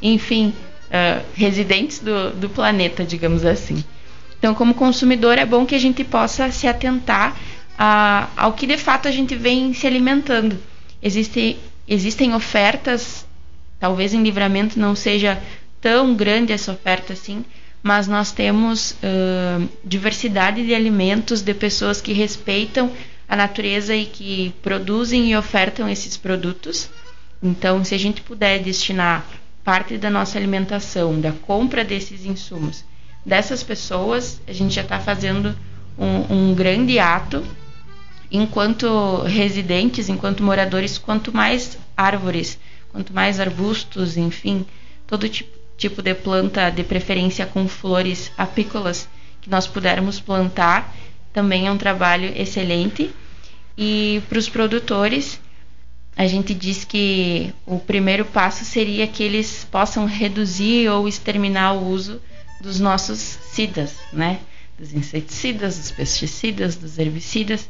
enfim, 0.00 0.54
uh, 0.86 1.24
residentes 1.34 1.98
do, 1.98 2.30
do 2.30 2.48
planeta, 2.48 3.04
digamos 3.04 3.44
assim. 3.44 3.84
Então, 4.38 4.54
como 4.54 4.74
consumidor, 4.74 5.38
é 5.38 5.44
bom 5.44 5.66
que 5.66 5.74
a 5.74 5.78
gente 5.78 6.04
possa 6.04 6.50
se 6.50 6.66
atentar 6.66 7.36
a, 7.78 8.28
ao 8.36 8.52
que 8.52 8.66
de 8.66 8.78
fato 8.78 9.08
a 9.08 9.10
gente 9.10 9.34
vem 9.34 9.72
se 9.72 9.86
alimentando. 9.86 10.58
Existe, 11.02 11.58
existem 11.86 12.34
ofertas, 12.34 13.26
talvez 13.78 14.14
em 14.14 14.22
livramento 14.22 14.78
não 14.78 14.94
seja 14.94 15.40
tão 15.80 16.14
grande 16.14 16.52
essa 16.52 16.72
oferta 16.72 17.12
assim, 17.12 17.44
mas 17.82 18.08
nós 18.08 18.32
temos 18.32 18.92
uh, 18.92 19.68
diversidade 19.84 20.64
de 20.66 20.74
alimentos 20.74 21.42
de 21.42 21.54
pessoas 21.54 22.00
que 22.00 22.12
respeitam 22.12 22.90
a 23.28 23.36
natureza 23.36 23.94
e 23.94 24.06
que 24.06 24.54
produzem 24.62 25.30
e 25.30 25.36
ofertam 25.36 25.88
esses 25.88 26.16
produtos. 26.16 26.88
Então, 27.42 27.84
se 27.84 27.94
a 27.94 27.98
gente 27.98 28.22
puder 28.22 28.60
destinar 28.60 29.24
parte 29.62 29.98
da 29.98 30.10
nossa 30.10 30.38
alimentação, 30.38 31.20
da 31.20 31.32
compra 31.32 31.84
desses 31.84 32.24
insumos, 32.24 32.84
dessas 33.24 33.62
pessoas, 33.62 34.40
a 34.46 34.52
gente 34.52 34.74
já 34.74 34.82
está 34.82 35.00
fazendo 35.00 35.56
um, 35.98 36.50
um, 36.50 36.54
grande 36.54 36.98
ato. 36.98 37.44
Enquanto 38.30 39.22
residentes, 39.22 40.08
enquanto 40.08 40.42
moradores, 40.42 40.98
quanto 40.98 41.34
mais 41.34 41.78
árvores, 41.96 42.58
quanto 42.90 43.12
mais 43.12 43.38
arbustos, 43.38 44.16
enfim, 44.16 44.66
todo 45.06 45.28
tipo, 45.28 46.02
de 46.02 46.14
planta, 46.14 46.70
de 46.70 46.82
preferência 46.82 47.46
com 47.46 47.68
flores 47.68 48.32
apícolas, 48.36 49.08
que 49.40 49.50
nós 49.50 49.66
pudermos 49.66 50.18
plantar, 50.18 50.94
também 51.32 51.66
é 51.66 51.70
um 51.70 51.78
trabalho 51.78 52.32
excelente. 52.34 53.10
E 53.76 54.22
para 54.28 54.38
os 54.38 54.48
produtores, 54.48 55.38
a 56.16 56.26
gente 56.26 56.54
diz 56.54 56.82
que 56.82 57.52
o 57.66 57.78
primeiro 57.78 58.24
passo 58.24 58.64
seria 58.64 59.06
que 59.06 59.22
eles 59.22 59.66
possam 59.70 60.06
reduzir 60.06 60.88
ou 60.88 61.06
exterminar 61.06 61.74
o 61.74 61.88
uso 61.88 62.20
dos 62.60 62.80
nossos 62.80 63.18
cidas, 63.18 63.96
né? 64.12 64.40
Dos 64.78 64.94
inseticidas, 64.94 65.76
dos 65.76 65.90
pesticidas, 65.90 66.76
dos 66.76 66.98
herbicidas. 66.98 67.68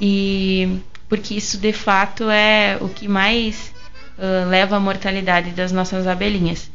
E 0.00 0.80
porque 1.08 1.34
isso 1.34 1.58
de 1.58 1.72
fato 1.72 2.28
é 2.28 2.78
o 2.80 2.88
que 2.88 3.06
mais 3.06 3.72
uh, 4.18 4.48
leva 4.48 4.76
à 4.76 4.80
mortalidade 4.80 5.50
das 5.50 5.72
nossas 5.72 6.06
abelhinhas. 6.06 6.70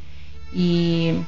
E, 0.53 1.19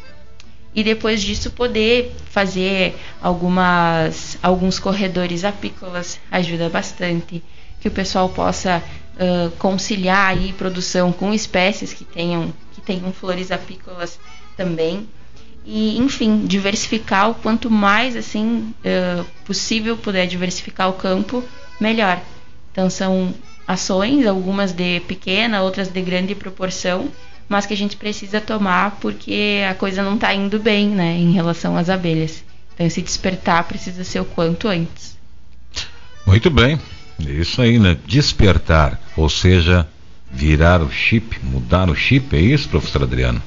e 0.73 0.83
depois 0.83 1.21
disso 1.21 1.51
poder 1.51 2.13
fazer 2.29 2.95
algumas 3.21 4.37
alguns 4.41 4.79
corredores 4.79 5.43
apícolas 5.43 6.19
ajuda 6.31 6.69
bastante. 6.69 7.43
Que 7.81 7.89
o 7.89 7.91
pessoal 7.91 8.29
possa 8.29 8.81
uh, 9.15 9.51
conciliar 9.57 10.29
aí 10.29 10.53
produção 10.53 11.11
com 11.11 11.33
espécies 11.33 11.93
que 11.93 12.05
tenham 12.05 12.53
que 12.73 12.79
tenham 12.79 13.11
flores 13.11 13.51
apícolas 13.51 14.17
também. 14.55 15.07
E 15.65 15.97
enfim 15.97 16.45
diversificar 16.45 17.29
o 17.29 17.35
quanto 17.35 17.69
mais 17.69 18.15
assim 18.15 18.73
uh, 18.79 19.25
possível 19.45 19.97
puder 19.97 20.25
diversificar 20.27 20.89
o 20.89 20.93
campo 20.93 21.43
melhor. 21.83 22.19
Então 22.71 22.89
são 22.89 23.33
ações 23.67 24.25
algumas 24.25 24.71
de 24.71 25.01
pequena 25.01 25.61
outras 25.61 25.89
de 25.89 26.01
grande 26.01 26.33
proporção 26.33 27.11
mas 27.47 27.65
que 27.65 27.73
a 27.73 27.77
gente 27.77 27.97
precisa 27.97 28.41
tomar 28.41 28.97
porque 28.99 29.61
a 29.69 29.75
coisa 29.75 30.01
não 30.01 30.15
está 30.15 30.33
indo 30.33 30.57
bem 30.59 30.89
né 30.89 31.17
em 31.17 31.33
relação 31.33 31.77
às 31.77 31.89
abelhas. 31.89 32.43
Então 32.73 32.87
esse 32.87 33.01
despertar 33.01 33.63
precisa 33.65 34.03
ser 34.03 34.21
o 34.21 34.25
quanto 34.25 34.67
antes. 34.67 35.17
Muito 36.25 36.49
bem. 36.49 36.79
Isso 37.19 37.61
aí 37.61 37.77
né? 37.77 37.97
Despertar 38.07 38.99
ou 39.15 39.29
seja 39.29 39.87
virar 40.31 40.81
o 40.81 40.89
chip 40.91 41.39
mudar 41.43 41.89
o 41.89 41.95
chip. 41.95 42.35
É 42.35 42.39
isso 42.39 42.69
professor 42.69 43.03
Adriano? 43.03 43.41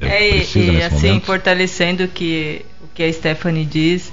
É, 0.00 0.30
e, 0.30 0.36
e 0.36 0.82
assim, 0.82 1.08
momento? 1.08 1.24
fortalecendo 1.24 2.04
o 2.04 2.08
que, 2.08 2.64
o 2.82 2.88
que 2.88 3.02
a 3.02 3.12
Stephanie 3.12 3.64
diz, 3.64 4.12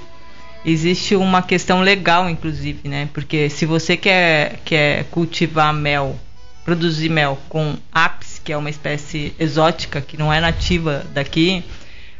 existe 0.64 1.14
uma 1.14 1.42
questão 1.42 1.82
legal, 1.82 2.28
inclusive, 2.28 2.88
né? 2.88 3.08
Porque 3.12 3.48
se 3.50 3.66
você 3.66 3.96
quer, 3.96 4.60
quer 4.64 5.04
cultivar 5.04 5.72
mel, 5.72 6.18
produzir 6.64 7.10
mel 7.10 7.38
com 7.48 7.76
apis, 7.92 8.40
que 8.42 8.52
é 8.52 8.56
uma 8.56 8.70
espécie 8.70 9.34
exótica 9.38 10.00
que 10.00 10.16
não 10.16 10.32
é 10.32 10.40
nativa 10.40 11.04
daqui, 11.12 11.62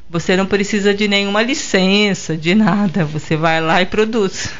você 0.08 0.36
não 0.36 0.46
precisa 0.46 0.94
de 0.94 1.08
nenhuma 1.08 1.42
licença, 1.42 2.36
de 2.36 2.54
nada. 2.54 3.04
Você 3.04 3.36
vai 3.36 3.60
lá 3.60 3.80
e 3.82 3.86
produz. 3.86 4.52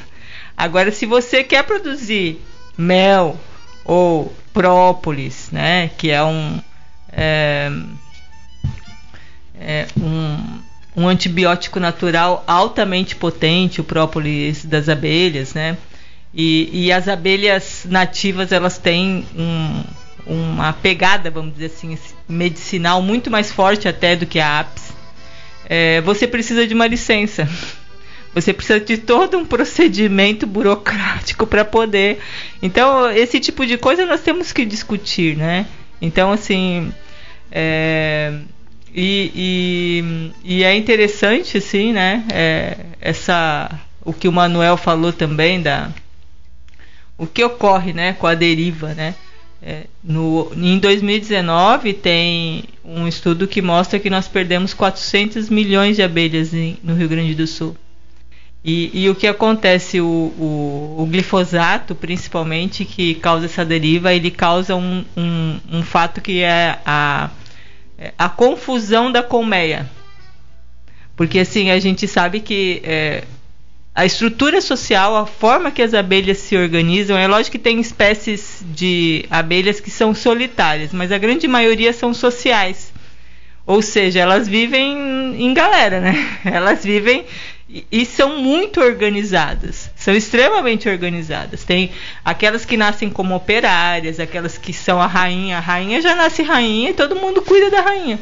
Agora, 0.56 0.90
se 0.90 1.04
você 1.04 1.44
quer 1.44 1.64
produzir 1.64 2.40
mel 2.76 3.38
ou 3.84 4.34
própolis, 4.52 5.50
né? 5.50 5.90
Que 5.98 6.10
é 6.10 6.24
um. 6.24 6.60
É, 7.12 7.70
é, 9.60 9.86
um, 9.96 10.60
um 10.96 11.08
antibiótico 11.08 11.80
natural 11.80 12.44
altamente 12.46 13.16
potente, 13.16 13.80
o 13.80 13.84
própolis 13.84 14.64
das 14.64 14.88
abelhas, 14.88 15.54
né? 15.54 15.76
E, 16.32 16.68
e 16.72 16.92
as 16.92 17.08
abelhas 17.08 17.86
nativas 17.88 18.52
elas 18.52 18.78
têm 18.78 19.24
um, 19.36 19.82
uma 20.26 20.72
pegada, 20.72 21.30
vamos 21.30 21.54
dizer 21.54 21.66
assim, 21.66 21.96
medicinal 22.28 23.00
muito 23.02 23.30
mais 23.30 23.52
forte 23.52 23.86
até 23.86 24.16
do 24.16 24.26
que 24.26 24.40
a 24.40 24.60
apis. 24.60 24.92
É, 25.66 26.00
você 26.00 26.26
precisa 26.26 26.66
de 26.66 26.74
uma 26.74 26.86
licença. 26.86 27.48
Você 28.34 28.52
precisa 28.52 28.80
de 28.80 28.98
todo 28.98 29.38
um 29.38 29.44
procedimento 29.44 30.44
burocrático 30.44 31.46
para 31.46 31.64
poder. 31.64 32.18
Então, 32.60 33.08
esse 33.12 33.38
tipo 33.38 33.64
de 33.64 33.78
coisa 33.78 34.04
nós 34.04 34.22
temos 34.22 34.52
que 34.52 34.64
discutir, 34.64 35.36
né? 35.36 35.66
Então, 36.02 36.32
assim, 36.32 36.92
é, 37.50 38.32
e, 38.94 39.32
e, 40.44 40.58
e, 40.58 40.64
é 40.64 40.76
interessante, 40.76 41.58
assim, 41.58 41.92
né? 41.92 42.24
É, 42.32 42.76
essa, 43.00 43.68
o 44.04 44.12
que 44.12 44.28
o 44.28 44.32
Manuel 44.32 44.76
falou 44.76 45.12
também 45.12 45.60
da 45.60 45.90
o 47.18 47.26
que 47.26 47.42
ocorre, 47.44 47.92
né, 47.92 48.12
com 48.12 48.26
a 48.26 48.34
deriva, 48.34 48.94
né? 48.94 49.14
É, 49.62 49.84
no, 50.02 50.52
em 50.56 50.78
2019 50.78 51.94
tem 51.94 52.64
um 52.84 53.08
estudo 53.08 53.48
que 53.48 53.62
mostra 53.62 53.98
que 53.98 54.10
nós 54.10 54.28
perdemos 54.28 54.74
400 54.74 55.48
milhões 55.48 55.96
de 55.96 56.02
abelhas 56.02 56.52
em, 56.52 56.76
no 56.82 56.94
Rio 56.94 57.08
Grande 57.08 57.34
do 57.34 57.46
Sul. 57.46 57.74
E, 58.62 58.90
e 58.94 59.10
o 59.10 59.14
que 59.14 59.26
acontece, 59.26 60.00
o, 60.00 60.06
o, 60.06 60.96
o, 60.98 61.06
glifosato, 61.06 61.94
principalmente, 61.94 62.84
que 62.84 63.14
causa 63.16 63.46
essa 63.46 63.64
deriva, 63.64 64.12
ele 64.12 64.30
causa 64.30 64.74
um, 64.74 65.04
um, 65.16 65.60
um 65.70 65.82
fato 65.82 66.20
que 66.20 66.42
é 66.42 66.78
a 66.84 67.30
a 68.18 68.28
confusão 68.28 69.10
da 69.10 69.22
colmeia. 69.22 69.90
Porque 71.16 71.38
assim, 71.38 71.70
a 71.70 71.78
gente 71.78 72.08
sabe 72.08 72.40
que 72.40 72.80
é, 72.84 73.24
a 73.94 74.04
estrutura 74.04 74.60
social, 74.60 75.16
a 75.16 75.24
forma 75.24 75.70
que 75.70 75.80
as 75.80 75.94
abelhas 75.94 76.38
se 76.38 76.56
organizam, 76.56 77.16
é 77.16 77.28
lógico 77.28 77.52
que 77.52 77.62
tem 77.62 77.80
espécies 77.80 78.64
de 78.64 79.24
abelhas 79.30 79.78
que 79.78 79.90
são 79.90 80.12
solitárias, 80.12 80.92
mas 80.92 81.12
a 81.12 81.18
grande 81.18 81.46
maioria 81.46 81.92
são 81.92 82.12
sociais. 82.12 82.92
Ou 83.64 83.80
seja, 83.80 84.20
elas 84.20 84.48
vivem 84.48 85.42
em 85.42 85.54
galera, 85.54 86.00
né? 86.00 86.38
Elas 86.44 86.84
vivem 86.84 87.24
e, 87.90 88.04
são 88.04 88.38
muito 88.42 88.78
organizadas, 88.78 89.90
são 90.04 90.14
extremamente 90.14 90.86
organizadas. 90.86 91.64
Tem 91.64 91.90
aquelas 92.22 92.66
que 92.66 92.76
nascem 92.76 93.08
como 93.08 93.34
operárias, 93.34 94.20
aquelas 94.20 94.58
que 94.58 94.70
são 94.70 95.00
a 95.00 95.06
rainha, 95.06 95.56
a 95.56 95.60
rainha 95.60 96.02
já 96.02 96.14
nasce 96.14 96.42
rainha 96.42 96.90
e 96.90 96.94
todo 96.94 97.16
mundo 97.16 97.40
cuida 97.40 97.70
da 97.70 97.80
rainha. 97.80 98.20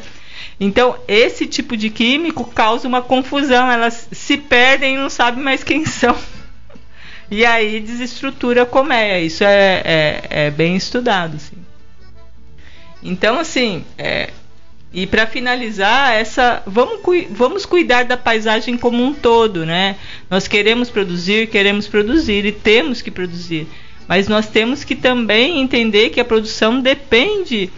Então, 0.57 0.95
esse 1.09 1.45
tipo 1.45 1.75
de 1.75 1.89
químico 1.89 2.45
causa 2.45 2.87
uma 2.87 3.01
confusão, 3.01 3.69
elas 3.69 4.07
se 4.13 4.37
perdem 4.37 4.95
e 4.95 4.97
não 4.97 5.09
sabem 5.09 5.43
mais 5.43 5.61
quem 5.61 5.83
são. 5.85 6.15
E 7.29 7.45
aí 7.45 7.81
desestrutura 7.81 8.63
a 8.63 8.65
colmeia. 8.65 9.19
Isso 9.19 9.43
é, 9.43 9.81
é, 9.83 10.23
é 10.29 10.51
bem 10.51 10.77
estudado. 10.77 11.35
Assim. 11.35 11.57
Então, 13.03 13.37
assim, 13.37 13.83
é, 13.97 14.29
e 14.93 15.07
para 15.07 15.25
finalizar, 15.25 16.13
essa 16.13 16.61
vamos, 16.67 16.99
vamos 17.31 17.65
cuidar 17.65 18.05
da 18.05 18.15
paisagem 18.15 18.77
como 18.77 19.03
um 19.03 19.11
todo, 19.11 19.65
né? 19.65 19.95
Nós 20.29 20.47
queremos 20.47 20.87
produzir, 20.91 21.47
queremos 21.47 21.87
produzir 21.87 22.45
e 22.45 22.51
temos 22.51 23.01
que 23.01 23.09
produzir. 23.09 23.67
Mas 24.07 24.27
nós 24.27 24.47
temos 24.47 24.83
que 24.83 24.95
também 24.95 25.59
entender 25.59 26.11
que 26.11 26.19
a 26.19 26.25
produção 26.25 26.79
depende 26.79 27.71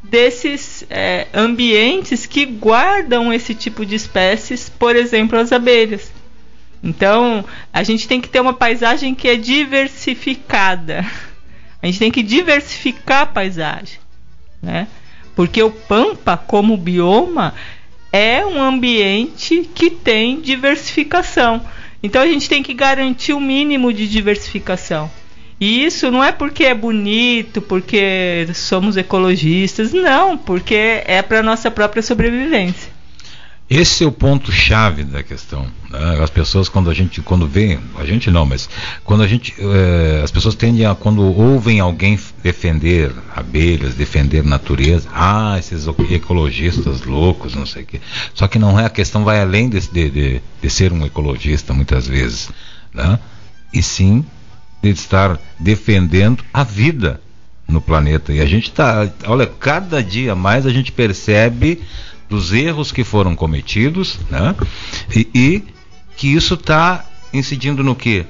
desses 0.00 0.86
é, 0.88 1.26
ambientes 1.34 2.24
que 2.24 2.46
guardam 2.46 3.32
esse 3.32 3.52
tipo 3.52 3.84
de 3.84 3.96
espécies, 3.96 4.68
por 4.68 4.94
exemplo, 4.94 5.36
as 5.36 5.50
abelhas. 5.50 6.12
Então, 6.82 7.44
a 7.72 7.82
gente 7.82 8.06
tem 8.06 8.20
que 8.20 8.28
ter 8.28 8.40
uma 8.40 8.54
paisagem 8.54 9.12
que 9.12 9.26
é 9.26 9.36
diversificada. 9.36 11.04
A 11.82 11.86
gente 11.86 11.98
tem 11.98 12.10
que 12.10 12.22
diversificar 12.22 13.22
a 13.22 13.26
paisagem, 13.26 13.98
né? 14.62 14.86
Porque 15.34 15.62
o 15.62 15.70
Pampa, 15.70 16.36
como 16.36 16.76
bioma, 16.76 17.54
é 18.12 18.44
um 18.44 18.62
ambiente 18.62 19.68
que 19.74 19.90
tem 19.90 20.40
diversificação. 20.40 21.62
Então 22.02 22.22
a 22.22 22.26
gente 22.26 22.48
tem 22.48 22.62
que 22.62 22.74
garantir 22.74 23.32
o 23.32 23.40
mínimo 23.40 23.92
de 23.92 24.08
diversificação. 24.08 25.10
E 25.60 25.84
isso 25.84 26.10
não 26.10 26.24
é 26.24 26.32
porque 26.32 26.64
é 26.64 26.74
bonito, 26.74 27.60
porque 27.60 28.48
somos 28.54 28.96
ecologistas, 28.96 29.92
não, 29.92 30.38
porque 30.38 31.02
é 31.04 31.20
para 31.20 31.42
nossa 31.42 31.70
própria 31.70 32.02
sobrevivência. 32.02 32.90
Esse 33.70 34.02
é 34.02 34.06
o 34.06 34.10
ponto 34.10 34.50
chave 34.50 35.04
da 35.04 35.22
questão. 35.22 35.64
Né? 35.88 36.18
As 36.20 36.28
pessoas 36.28 36.68
quando 36.68 36.90
a 36.90 36.94
gente 36.94 37.22
quando 37.22 37.46
vê, 37.46 37.78
a 37.96 38.04
gente 38.04 38.28
não, 38.28 38.44
mas 38.44 38.68
quando 39.04 39.22
a 39.22 39.28
gente 39.28 39.54
é, 39.60 40.22
as 40.24 40.32
pessoas 40.32 40.56
tendem 40.56 40.84
a 40.84 40.92
quando 40.96 41.22
ouvem 41.22 41.78
alguém 41.78 42.18
defender 42.42 43.14
abelhas, 43.32 43.94
defender 43.94 44.42
natureza, 44.42 45.08
ah, 45.14 45.56
esses 45.56 45.86
ecologistas 46.10 47.02
loucos, 47.02 47.54
não 47.54 47.64
sei 47.64 47.84
o 47.84 47.86
quê. 47.86 48.00
Só 48.34 48.48
que 48.48 48.58
não 48.58 48.78
é 48.78 48.86
a 48.86 48.90
questão 48.90 49.22
vai 49.22 49.40
além 49.40 49.68
de, 49.68 49.80
de, 49.88 50.42
de 50.60 50.70
ser 50.70 50.92
um 50.92 51.06
ecologista 51.06 51.72
muitas 51.72 52.08
vezes, 52.08 52.50
né? 52.92 53.20
E 53.72 53.80
sim 53.84 54.24
de 54.82 54.90
estar 54.90 55.38
defendendo 55.60 56.42
a 56.52 56.64
vida 56.64 57.20
no 57.68 57.80
planeta. 57.80 58.32
E 58.32 58.40
a 58.40 58.46
gente 58.46 58.68
está, 58.68 59.08
olha, 59.26 59.46
cada 59.46 60.02
dia 60.02 60.34
mais 60.34 60.66
a 60.66 60.70
gente 60.70 60.90
percebe 60.90 61.80
dos 62.30 62.52
erros 62.52 62.92
que 62.92 63.02
foram 63.02 63.34
cometidos, 63.34 64.18
né? 64.30 64.54
E, 65.14 65.28
e 65.34 65.64
que 66.16 66.28
isso 66.28 66.54
está 66.54 67.04
incidindo 67.32 67.82
no 67.82 67.96
que? 67.96 68.24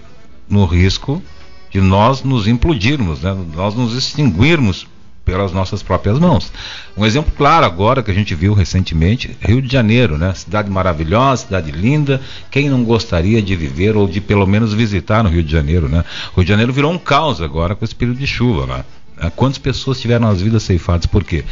No 0.48 0.64
risco 0.64 1.22
de 1.70 1.80
nós 1.80 2.24
nos 2.24 2.48
implodirmos, 2.48 3.20
né? 3.20 3.36
nós 3.55 3.74
nos 3.74 3.94
extinguirmos 3.94 4.88
pelas 5.24 5.53
nossas 5.53 5.82
próprias 5.82 6.18
mãos. 6.18 6.53
Um 6.96 7.07
exemplo 7.07 7.32
claro 7.36 7.64
agora 7.64 8.03
que 8.03 8.11
a 8.11 8.14
gente 8.14 8.34
viu 8.34 8.53
recentemente, 8.53 9.36
Rio 9.40 9.62
de 9.62 9.70
Janeiro, 9.70 10.18
né? 10.18 10.34
Cidade 10.34 10.68
maravilhosa, 10.68 11.44
cidade 11.44 11.70
linda. 11.70 12.20
Quem 12.51 12.68
não 12.68 12.82
gostaria 12.82 13.40
de 13.40 13.55
viver 13.55 13.96
ou 13.96 14.09
de 14.09 14.20
pelo 14.20 14.46
menos 14.46 14.72
visitar 14.72 15.22
no 15.22 15.30
Rio 15.30 15.44
de 15.44 15.53
Janeiro, 15.53 15.88
né? 15.88 16.05
O 16.32 16.36
Rio 16.36 16.44
de 16.44 16.48
Janeiro 16.48 16.72
virou 16.72 16.90
um 16.90 16.98
caos 16.98 17.40
agora 17.40 17.76
com 17.76 17.84
esse 17.84 17.94
período 17.94 18.18
de 18.18 18.26
chuva 18.26 18.66
lá. 18.66 18.84
Né? 19.16 19.30
Quantas 19.36 19.59
pessoas 19.59 20.01
tiveram 20.01 20.26
as 20.26 20.40
vidas 20.40 20.64
ceifadas? 20.64 21.07
Por 21.07 21.22
quê? 21.22 21.44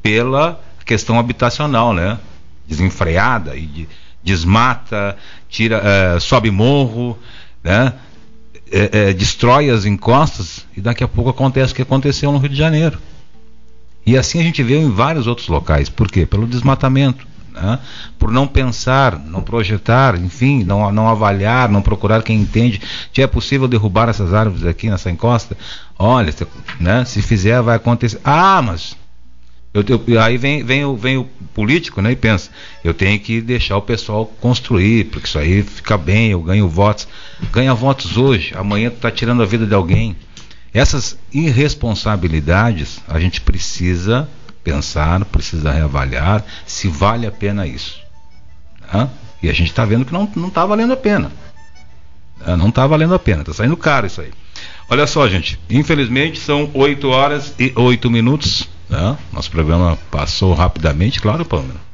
Pela 0.00 0.60
questão 0.84 1.18
habitacional, 1.18 1.92
né? 1.92 2.18
Desenfreada 2.66 3.56
e 3.56 3.66
de, 3.66 3.88
desmata, 4.22 5.16
tira, 5.48 5.80
é, 5.84 6.20
sobe 6.20 6.50
morro, 6.50 7.18
né? 7.62 7.92
É, 8.72 9.10
é, 9.10 9.12
destrói 9.12 9.70
as 9.70 9.84
encostas 9.84 10.66
e 10.76 10.80
daqui 10.80 11.04
a 11.04 11.08
pouco 11.08 11.30
acontece 11.30 11.72
o 11.72 11.76
que 11.76 11.82
aconteceu 11.82 12.32
no 12.32 12.38
Rio 12.38 12.48
de 12.48 12.56
Janeiro. 12.56 12.98
E 14.06 14.16
assim 14.16 14.40
a 14.40 14.42
gente 14.42 14.62
vê 14.62 14.76
em 14.76 14.90
vários 14.90 15.26
outros 15.26 15.48
locais. 15.48 15.88
Por 15.88 16.10
quê? 16.10 16.26
Pelo 16.26 16.46
desmatamento. 16.46 17.26
Né? 17.52 17.78
Por 18.18 18.32
não 18.32 18.48
pensar, 18.48 19.18
não 19.18 19.40
projetar, 19.40 20.18
enfim, 20.18 20.64
não, 20.64 20.90
não 20.90 21.08
avaliar, 21.08 21.68
não 21.68 21.80
procurar 21.80 22.22
quem 22.22 22.40
entende. 22.40 22.80
Se 23.14 23.22
é 23.22 23.26
possível 23.26 23.68
derrubar 23.68 24.08
essas 24.08 24.34
árvores 24.34 24.66
aqui 24.66 24.90
nessa 24.90 25.10
encosta? 25.10 25.56
Olha, 25.96 26.34
né, 26.80 27.04
se 27.04 27.22
fizer 27.22 27.62
vai 27.62 27.76
acontecer. 27.76 28.20
Ah, 28.24 28.60
mas 28.60 28.96
eu, 29.74 29.84
eu, 30.06 30.20
aí 30.22 30.38
vem, 30.38 30.62
vem, 30.62 30.84
o, 30.84 30.96
vem 30.96 31.16
o 31.16 31.24
político 31.52 32.00
né, 32.00 32.12
e 32.12 32.16
pensa, 32.16 32.48
eu 32.84 32.94
tenho 32.94 33.18
que 33.18 33.40
deixar 33.40 33.76
o 33.76 33.82
pessoal 33.82 34.24
construir, 34.40 35.06
porque 35.06 35.26
isso 35.26 35.36
aí 35.36 35.64
fica 35.64 35.98
bem, 35.98 36.30
eu 36.30 36.40
ganho 36.40 36.68
votos. 36.68 37.08
Ganha 37.50 37.74
votos 37.74 38.16
hoje, 38.16 38.54
amanhã 38.56 38.88
tu 38.88 38.96
está 38.96 39.10
tirando 39.10 39.42
a 39.42 39.46
vida 39.46 39.66
de 39.66 39.74
alguém. 39.74 40.16
Essas 40.72 41.18
irresponsabilidades 41.32 43.00
a 43.08 43.18
gente 43.18 43.40
precisa 43.40 44.28
pensar, 44.62 45.24
precisa 45.24 45.72
reavaliar 45.72 46.44
se 46.64 46.86
vale 46.86 47.26
a 47.26 47.32
pena 47.32 47.66
isso. 47.66 48.00
Né? 48.92 49.10
E 49.42 49.50
a 49.50 49.52
gente 49.52 49.70
está 49.70 49.84
vendo 49.84 50.04
que 50.04 50.12
não 50.12 50.48
está 50.48 50.64
valendo 50.64 50.92
a 50.92 50.96
pena. 50.96 51.32
Não 52.58 52.68
está 52.68 52.86
valendo 52.86 53.14
a 53.14 53.18
pena, 53.18 53.40
está 53.40 53.52
saindo 53.52 53.76
caro 53.76 54.06
isso 54.06 54.20
aí. 54.20 54.30
Olha 54.88 55.06
só, 55.06 55.28
gente, 55.28 55.58
infelizmente 55.68 56.38
são 56.38 56.70
8 56.74 57.08
horas 57.08 57.54
e 57.58 57.72
8 57.74 58.08
minutos. 58.08 58.68
Né? 58.88 59.16
Nosso 59.32 59.50
programa 59.50 59.98
passou 60.10 60.52
rapidamente, 60.54 61.20
claro, 61.20 61.44
Pâmela. 61.44 61.84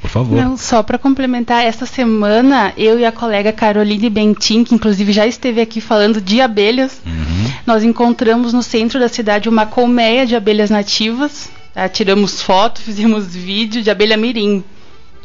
Por 0.00 0.10
favor. 0.10 0.36
Não, 0.40 0.56
só 0.56 0.82
para 0.82 0.96
complementar, 0.96 1.64
essa 1.64 1.84
semana 1.84 2.72
eu 2.76 2.98
e 2.98 3.04
a 3.04 3.10
colega 3.10 3.52
Caroline 3.52 4.08
Bentin, 4.08 4.62
que 4.62 4.74
inclusive 4.74 5.12
já 5.12 5.26
esteve 5.26 5.60
aqui 5.60 5.80
falando 5.80 6.20
de 6.20 6.40
abelhas, 6.40 7.00
uhum. 7.04 7.52
nós 7.66 7.82
encontramos 7.82 8.52
no 8.52 8.62
centro 8.62 9.00
da 9.00 9.08
cidade 9.08 9.48
uma 9.48 9.66
colmeia 9.66 10.24
de 10.24 10.36
abelhas 10.36 10.70
nativas. 10.70 11.50
Tá? 11.74 11.88
Tiramos 11.88 12.40
foto, 12.40 12.80
fizemos 12.82 13.34
vídeo 13.34 13.82
de 13.82 13.90
abelha 13.90 14.16
mirim. 14.16 14.62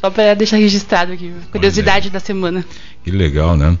Só 0.00 0.10
para 0.10 0.34
deixar 0.34 0.58
registrado 0.58 1.12
aqui, 1.12 1.32
curiosidade 1.50 2.10
da 2.10 2.20
semana. 2.20 2.64
Que 3.02 3.10
legal, 3.10 3.56
né? 3.56 3.78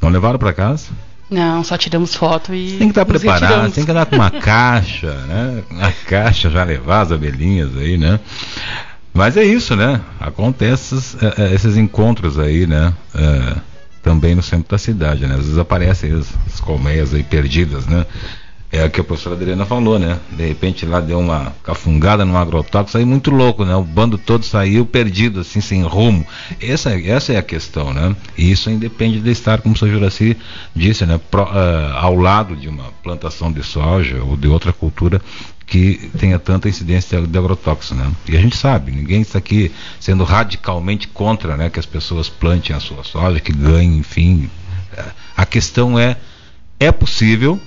Não 0.00 0.08
levaram 0.08 0.38
para 0.38 0.52
casa? 0.52 0.90
Não, 1.30 1.64
só 1.64 1.76
tiramos 1.76 2.14
foto 2.14 2.54
e. 2.54 2.70
Você 2.70 2.76
tem 2.76 2.88
que 2.88 2.92
estar 2.92 3.04
preparado, 3.04 3.72
tem 3.72 3.84
que 3.84 3.90
andar 3.90 4.06
com 4.06 4.16
uma 4.16 4.30
caixa, 4.40 5.12
né? 5.26 5.62
Uma 5.70 5.92
caixa 6.06 6.50
já 6.50 6.62
levar 6.64 7.00
as 7.00 7.12
abelhinhas 7.12 7.76
aí, 7.76 7.96
né? 7.96 8.20
Mas 9.12 9.36
é 9.36 9.44
isso, 9.44 9.76
né? 9.76 10.00
Acontece 10.20 10.96
esses, 10.96 11.22
é, 11.22 11.42
é, 11.42 11.54
esses 11.54 11.76
encontros 11.76 12.38
aí, 12.38 12.66
né? 12.66 12.92
É, 13.14 13.56
também 14.02 14.34
no 14.34 14.42
centro 14.42 14.68
da 14.68 14.78
cidade, 14.78 15.26
né? 15.26 15.34
Às 15.34 15.42
vezes 15.42 15.58
aparecem 15.58 16.12
as 16.12 16.60
colmeias 16.60 17.14
aí 17.14 17.22
perdidas, 17.22 17.86
né? 17.86 18.04
É 18.74 18.84
o 18.84 18.90
que 18.90 19.00
a 19.00 19.04
professora 19.04 19.36
Adriana 19.36 19.64
falou, 19.64 20.00
né? 20.00 20.18
De 20.32 20.44
repente 20.48 20.84
lá 20.84 20.98
deu 20.98 21.20
uma 21.20 21.54
cafungada 21.62 22.24
no 22.24 22.36
agrotóxico, 22.36 22.90
saiu 22.90 23.06
muito 23.06 23.30
louco, 23.30 23.64
né? 23.64 23.72
O 23.76 23.84
bando 23.84 24.18
todo 24.18 24.44
saiu 24.44 24.84
perdido, 24.84 25.38
assim, 25.38 25.60
sem 25.60 25.84
rumo. 25.84 26.26
Essa, 26.60 26.90
essa 27.00 27.32
é 27.32 27.36
a 27.36 27.42
questão, 27.42 27.94
né? 27.94 28.16
E 28.36 28.50
isso 28.50 28.68
independe 28.68 29.20
de 29.20 29.30
estar, 29.30 29.60
como 29.60 29.76
o 29.76 29.78
Sr. 29.78 29.90
Juraci 29.90 30.36
disse, 30.74 31.06
né? 31.06 31.20
Pro, 31.30 31.44
uh, 31.44 31.94
ao 31.94 32.16
lado 32.16 32.56
de 32.56 32.68
uma 32.68 32.86
plantação 33.00 33.52
de 33.52 33.62
soja 33.62 34.20
ou 34.24 34.36
de 34.36 34.48
outra 34.48 34.72
cultura 34.72 35.22
que 35.64 36.10
tenha 36.18 36.40
tanta 36.40 36.68
incidência 36.68 37.22
de 37.22 37.38
agrotóxico, 37.38 37.94
né? 37.94 38.10
E 38.28 38.36
a 38.36 38.40
gente 38.40 38.56
sabe, 38.56 38.90
ninguém 38.90 39.20
está 39.20 39.38
aqui 39.38 39.70
sendo 40.00 40.24
radicalmente 40.24 41.06
contra, 41.06 41.56
né, 41.56 41.70
que 41.70 41.78
as 41.78 41.86
pessoas 41.86 42.28
plantem 42.28 42.74
a 42.74 42.80
sua 42.80 43.04
soja, 43.04 43.38
que 43.38 43.52
ganhem, 43.52 43.98
enfim. 43.98 44.50
A 45.36 45.46
questão 45.46 45.98
é, 45.98 46.16
é 46.78 46.92
possível, 46.92 47.58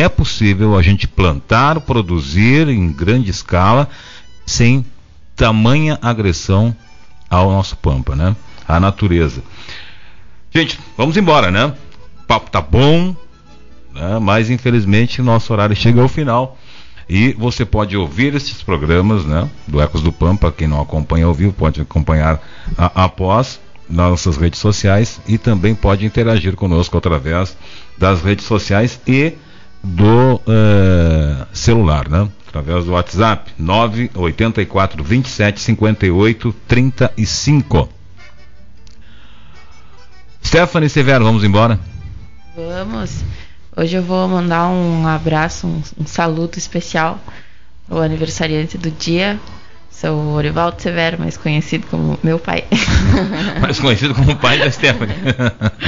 é 0.00 0.08
possível 0.08 0.76
a 0.76 0.82
gente 0.82 1.06
plantar, 1.06 1.80
produzir 1.80 2.68
em 2.68 2.92
grande 2.92 3.30
escala 3.30 3.88
sem 4.46 4.84
tamanha 5.36 5.98
agressão 6.02 6.74
ao 7.28 7.50
nosso 7.50 7.76
pampa, 7.76 8.16
né? 8.16 8.34
À 8.66 8.80
natureza. 8.80 9.42
Gente, 10.52 10.78
vamos 10.96 11.16
embora, 11.16 11.50
né? 11.50 11.74
O 12.22 12.26
papo 12.26 12.50
tá 12.50 12.60
bom, 12.60 13.14
né? 13.94 14.18
mas 14.20 14.50
infelizmente 14.50 15.22
nosso 15.22 15.52
horário 15.52 15.76
chega 15.76 16.00
ao 16.00 16.08
final. 16.08 16.58
E 17.08 17.32
você 17.32 17.64
pode 17.64 17.96
ouvir 17.96 18.34
esses 18.34 18.62
programas 18.62 19.24
né, 19.24 19.48
do 19.66 19.80
Ecos 19.80 20.00
do 20.00 20.12
Pampa, 20.12 20.52
quem 20.52 20.68
não 20.68 20.80
acompanha 20.80 21.26
ao 21.26 21.34
vivo 21.34 21.52
pode 21.52 21.80
acompanhar 21.80 22.40
a, 22.78 23.04
após 23.04 23.60
nas 23.88 24.10
nossas 24.10 24.36
redes 24.36 24.60
sociais 24.60 25.20
e 25.26 25.36
também 25.36 25.74
pode 25.74 26.06
interagir 26.06 26.54
conosco 26.54 26.96
através 26.96 27.56
das 27.98 28.22
redes 28.22 28.44
sociais 28.44 29.00
e 29.08 29.32
do 29.82 30.34
uh, 30.36 31.46
celular, 31.52 32.08
né? 32.08 32.28
Através 32.48 32.84
do 32.84 32.92
WhatsApp 32.92 33.52
984 33.58 35.04
27 35.04 35.60
58 35.60 36.52
35. 36.66 37.88
Stephanie 40.44 40.88
Severo, 40.88 41.24
vamos 41.24 41.44
embora? 41.44 41.78
Vamos. 42.56 43.22
Hoje 43.76 43.96
eu 43.96 44.02
vou 44.02 44.26
mandar 44.26 44.68
um 44.68 45.06
abraço, 45.06 45.66
um, 45.66 45.82
um 45.98 46.06
saluto 46.06 46.58
especial 46.58 47.20
ao 47.88 48.02
aniversariante 48.02 48.76
do 48.76 48.90
dia, 48.90 49.38
sou 49.90 50.32
Orivaldo 50.32 50.82
Severo, 50.82 51.18
mais 51.18 51.36
conhecido 51.36 51.86
como 51.86 52.18
meu 52.22 52.38
pai. 52.38 52.64
mais 53.60 53.78
conhecido 53.78 54.14
como 54.14 54.32
o 54.32 54.36
pai 54.36 54.58
da 54.58 54.70
Stephanie. 54.70 55.14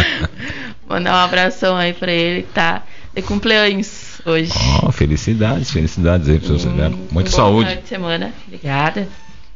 Mandar 0.88 1.12
um 1.14 1.24
abração 1.24 1.76
aí 1.76 1.93
para 1.93 2.12
ele, 2.12 2.43
tá 2.55 2.82
de 3.14 3.22
cumpleaños 3.22 4.20
hoje. 4.24 4.52
Oh, 4.82 4.92
felicidades, 4.92 5.70
felicidades 5.70 6.28
aí 6.28 6.38
pro 6.38 6.48
seu 6.48 6.58
Severo. 6.58 6.98
Muita 7.10 7.30
um 7.30 7.32
saúde. 7.32 7.64
Bom 7.64 7.70
final 7.70 7.82
de 7.82 7.88
semana, 7.88 8.32
obrigada. 8.46 9.08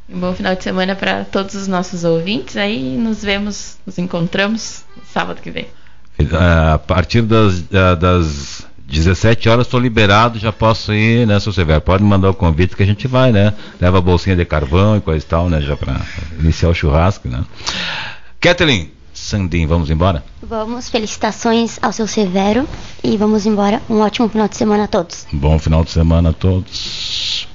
Um 0.08 0.20
bom 0.20 0.32
final 0.34 0.54
de 0.54 0.62
semana 0.62 0.94
para 0.94 1.24
todos 1.24 1.54
os 1.54 1.66
nossos 1.66 2.04
ouvintes. 2.04 2.56
Aí 2.56 2.96
nos 2.96 3.22
vemos, 3.22 3.76
nos 3.84 3.98
encontramos 3.98 4.84
sábado 5.12 5.40
que 5.40 5.50
vem. 5.50 5.66
A 6.32 6.78
partir 6.78 7.22
das, 7.22 7.62
das 7.62 8.66
17 8.86 9.48
horas 9.48 9.66
estou 9.66 9.80
liberado, 9.80 10.38
já 10.38 10.52
posso 10.52 10.94
ir, 10.94 11.26
né, 11.26 11.40
seu 11.40 11.52
Severo? 11.52 11.80
Pode 11.80 12.04
mandar 12.04 12.30
o 12.30 12.34
convite 12.34 12.76
que 12.76 12.82
a 12.82 12.86
gente 12.86 13.08
vai, 13.08 13.32
né? 13.32 13.52
Leva 13.80 13.98
a 13.98 14.00
bolsinha 14.00 14.36
de 14.36 14.44
carvão 14.44 14.96
e 14.96 15.00
coisa 15.00 15.24
e 15.24 15.28
tal, 15.28 15.50
né? 15.50 15.60
Já 15.60 15.76
para 15.76 16.00
iniciar 16.38 16.68
o 16.68 16.74
churrasco, 16.74 17.28
né? 17.28 17.44
Kathleen, 18.40 18.92
Sandim, 19.16 19.66
vamos 19.66 19.88
embora? 19.88 20.22
Vamos, 20.42 20.90
felicitações 20.90 21.78
ao 21.80 21.90
seu 21.90 22.06
Severo 22.06 22.68
e 23.02 23.16
vamos 23.16 23.46
embora. 23.46 23.80
Um 23.88 24.00
ótimo 24.00 24.28
final 24.28 24.46
de 24.46 24.56
semana 24.56 24.84
a 24.84 24.86
todos. 24.86 25.26
Bom 25.32 25.58
final 25.58 25.82
de 25.82 25.90
semana 25.90 26.30
a 26.30 26.32
todos 26.34 27.48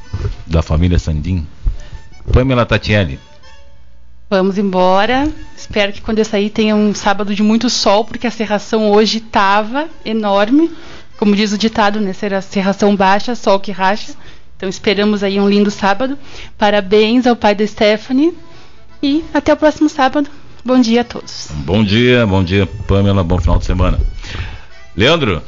da 0.47 0.63
família 0.63 0.97
Sandim. 0.97 1.45
Pamela 2.33 2.65
Tatielli. 2.65 3.19
Vamos 4.27 4.57
embora. 4.57 5.31
Espero 5.55 5.93
que 5.93 6.01
quando 6.01 6.17
eu 6.17 6.25
sair 6.25 6.49
tenha 6.49 6.75
um 6.75 6.95
sábado 6.95 7.35
de 7.35 7.43
muito 7.43 7.69
sol, 7.69 8.05
porque 8.05 8.25
a 8.25 8.31
serração 8.31 8.89
hoje 8.89 9.19
estava 9.19 9.87
enorme. 10.03 10.71
Como 11.15 11.35
diz 11.35 11.53
o 11.53 11.59
ditado, 11.59 12.01
né? 12.01 12.11
Serração 12.41 12.95
baixa, 12.95 13.35
sol 13.35 13.59
que 13.59 13.71
racha. 13.71 14.13
Então 14.57 14.67
esperamos 14.67 15.23
aí 15.23 15.39
um 15.39 15.47
lindo 15.47 15.69
sábado. 15.69 16.17
Parabéns 16.57 17.27
ao 17.27 17.35
pai 17.35 17.53
da 17.53 17.67
Stephanie. 17.67 18.35
E 19.01 19.23
até 19.31 19.53
o 19.53 19.57
próximo 19.57 19.87
sábado. 19.87 20.27
Bom 20.63 20.79
dia 20.79 21.01
a 21.01 21.03
todos. 21.03 21.49
Bom 21.65 21.83
dia, 21.83 22.25
bom 22.25 22.43
dia, 22.43 22.67
Pamela. 22.87 23.23
Bom 23.23 23.39
final 23.39 23.57
de 23.57 23.65
semana. 23.65 23.99
Leandro. 24.95 25.41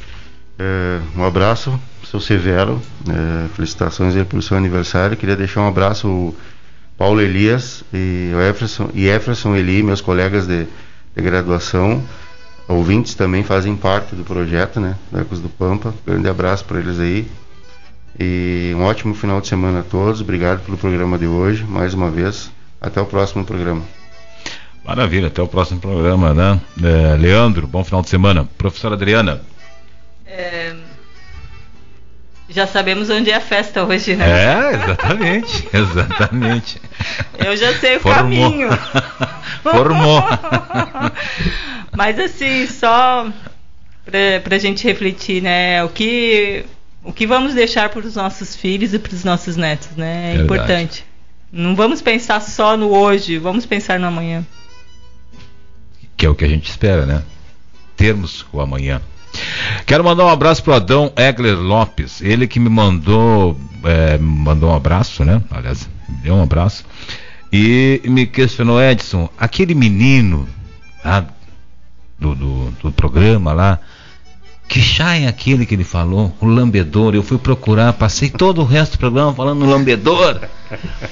É, 0.58 1.00
um 1.16 1.24
abraço, 1.24 1.80
seu 2.10 2.20
Severo. 2.20 2.82
É, 3.08 3.48
felicitações 3.56 4.16
aí 4.16 4.26
pelo 4.26 4.42
seu 4.42 4.58
aniversário. 4.58 5.18
Queria 5.18 5.36
deixar 5.36 5.62
um 5.62 5.68
abraço 5.68 6.34
Paulo 6.98 7.22
Elias 7.22 7.84
e 7.94 8.32
Jefferson, 8.32 8.90
e 8.94 9.04
Jefferson 9.04 9.56
Eli, 9.56 9.84
meus 9.84 10.02
colegas 10.02 10.48
de, 10.48 10.66
de 11.16 11.22
graduação, 11.22 12.04
ouvintes 12.68 13.16
também 13.16 13.44
fazem 13.44 13.76
parte 13.76 14.16
do 14.16 14.24
projeto, 14.24 14.80
né, 14.80 14.96
do 15.12 15.20
Ecos 15.20 15.40
do 15.40 15.50
Pampa. 15.50 15.94
Grande 16.06 16.30
abraço 16.30 16.66
para 16.66 16.80
eles 16.80 17.00
aí. 17.00 17.28
E 18.20 18.74
um 18.76 18.84
ótimo 18.84 19.16
final 19.16 19.42
de 19.42 19.48
semana 19.48 19.80
a 19.80 19.84
todos. 19.84 20.22
Obrigado 20.22 20.64
pelo 20.64 20.78
programa 20.78 21.18
de 21.18 21.26
hoje, 21.26 21.64
mais 21.64 21.94
uma 21.94 22.12
vez. 22.12 22.52
Até 22.80 23.02
o 23.02 23.06
próximo 23.06 23.44
programa. 23.44 23.82
Maravilha, 24.84 25.28
até 25.28 25.42
o 25.42 25.48
próximo 25.48 25.80
programa, 25.80 26.34
né? 26.34 26.60
É, 26.84 27.16
Leandro, 27.16 27.66
bom 27.66 27.84
final 27.84 28.02
de 28.02 28.10
semana. 28.10 28.48
Professora 28.58 28.96
Adriana. 28.96 29.42
É... 30.26 30.74
Já 32.50 32.68
sabemos 32.68 33.10
onde 33.10 33.32
é 33.32 33.36
a 33.36 33.42
festa 33.42 33.84
hoje, 33.86 34.16
né? 34.16 34.26
É, 34.30 34.76
exatamente, 34.76 35.70
exatamente. 35.74 36.82
Eu 37.38 37.56
já 37.56 37.74
sei 37.80 37.96
o 37.96 38.00
Formou. 38.02 38.22
caminho. 38.52 38.70
Formou. 39.64 40.24
Mas 41.96 42.20
assim, 42.20 42.68
só 42.68 43.28
para 44.44 44.56
a 44.56 44.60
gente 44.60 44.84
refletir, 44.84 45.42
né? 45.42 45.82
O 45.86 45.90
que, 45.90 46.66
o 47.04 47.14
que 47.14 47.26
vamos 47.26 47.54
deixar 47.54 47.88
para 47.90 48.06
os 48.06 48.16
nossos 48.16 48.54
filhos 48.54 48.94
e 48.94 49.00
para 49.00 49.14
os 49.14 49.24
nossos 49.24 49.56
netos, 49.56 49.92
né? 49.96 50.34
É 50.34 50.38
Verdade. 50.38 50.44
importante. 50.44 51.06
Não 51.52 51.76
vamos 51.76 52.02
pensar 52.02 52.42
só 52.42 52.76
no 52.76 52.90
hoje, 52.90 53.38
vamos 53.38 53.66
pensar 53.66 53.98
no 53.98 54.08
amanhã. 54.08 54.46
Que 56.16 56.26
é 56.26 56.30
o 56.30 56.36
que 56.36 56.46
a 56.46 56.48
gente 56.48 56.70
espera, 56.70 57.06
né? 57.06 57.24
Termos 57.96 58.46
o 58.52 58.62
amanhã. 58.62 59.02
Quero 59.86 60.04
mandar 60.04 60.26
um 60.26 60.30
abraço 60.30 60.64
para 60.64 60.74
o 60.74 60.76
Adão 60.76 61.12
Egler 61.16 61.58
Lopes, 61.58 62.22
ele 62.22 62.48
que 62.48 62.60
me 62.60 62.70
mandou, 62.70 63.60
é, 63.84 64.18
mandou 64.18 64.70
um 64.70 64.76
abraço, 64.76 65.26
né? 65.26 65.42
Aliás, 65.50 65.90
me 66.08 66.18
deu 66.18 66.36
um 66.36 66.44
abraço. 66.44 66.86
E 67.52 68.02
me 68.06 68.26
questionou, 68.26 68.82
Edson, 68.82 69.30
aquele 69.38 69.76
menino 69.76 70.48
ah, 71.04 71.24
do, 72.18 72.34
do, 72.34 72.72
do 72.82 72.92
programa 72.92 73.54
lá, 73.54 73.80
que 74.68 74.82
chá 74.82 75.16
é 75.16 75.28
aquele 75.28 75.66
que 75.66 75.76
ele 75.76 75.84
falou? 75.84 76.34
O 76.40 76.46
lambedor. 76.46 77.14
Eu 77.14 77.22
fui 77.22 77.38
procurar, 77.38 77.94
passei 77.94 78.30
todo 78.30 78.62
o 78.62 78.66
resto 78.66 78.94
do 78.94 79.00
programa 79.00 79.34
falando 79.34 79.60
no 79.60 79.70
lambedor. 79.70 80.40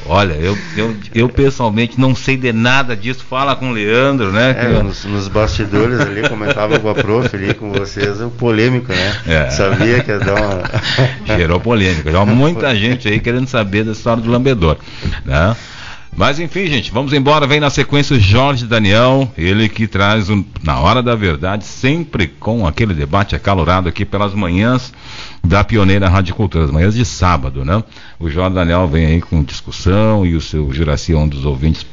Olha, 0.05 0.33
eu, 0.33 0.57
eu, 0.75 0.95
eu 1.13 1.29
pessoalmente 1.29 1.99
não 1.99 2.15
sei 2.15 2.37
de 2.37 2.51
nada 2.51 2.95
disso. 2.95 3.23
Fala 3.23 3.55
com 3.55 3.69
o 3.69 3.73
Leandro, 3.73 4.31
né? 4.31 4.55
É, 4.57 4.81
nos, 4.81 5.05
nos, 5.05 5.27
bastidores 5.27 5.99
ali, 5.99 6.27
comentava 6.27 6.79
com 6.79 6.89
a 6.89 6.95
prof 6.95 7.35
ali, 7.35 7.53
com 7.53 7.71
vocês, 7.71 8.19
o 8.21 8.29
polêmico, 8.31 8.91
né? 8.91 9.17
É. 9.27 9.49
Sabia 9.51 10.01
que 10.03 10.09
ia 10.09 10.19
dar 10.19 10.41
uma. 10.41 11.37
Gerou 11.37 11.59
polêmica. 11.59 12.11
Já 12.11 12.25
muita 12.25 12.73
gente 12.75 13.07
aí 13.07 13.19
querendo 13.19 13.47
saber 13.47 13.83
da 13.83 13.91
história 13.91 14.23
do 14.23 14.31
lambedor. 14.31 14.77
Né? 15.23 15.55
Mas 16.15 16.39
enfim, 16.39 16.67
gente, 16.67 16.91
vamos 16.91 17.13
embora. 17.13 17.47
Vem 17.47 17.59
na 17.59 17.69
sequência 17.69 18.15
o 18.15 18.19
Jorge 18.19 18.65
Daniel, 18.65 19.31
ele 19.37 19.69
que 19.69 19.87
traz 19.87 20.29
um, 20.29 20.43
na 20.61 20.79
hora 20.79 21.01
da 21.01 21.15
verdade, 21.15 21.63
sempre 21.63 22.27
com 22.27 22.67
aquele 22.67 22.93
debate 22.93 23.35
acalorado 23.35 23.87
aqui 23.87 24.03
pelas 24.03 24.33
manhãs 24.33 24.93
da 25.43 25.63
pioneira 25.63 26.09
Rádio 26.09 26.35
Cultura, 26.35 26.65
as 26.65 26.71
manhãs 26.71 26.93
de 26.93 27.05
sábado, 27.05 27.63
né? 27.63 27.81
O 28.19 28.29
Jorge 28.29 28.55
Daniel 28.55 28.87
vem 28.87 29.05
aí 29.05 29.21
com 29.21 29.41
discussão 29.41 30.25
e 30.25 30.35
o 30.35 30.41
seu 30.41 30.71
Juraci 30.71 31.13
é 31.13 31.17
um 31.17 31.27
dos 31.27 31.45
ouvintes 31.45 31.85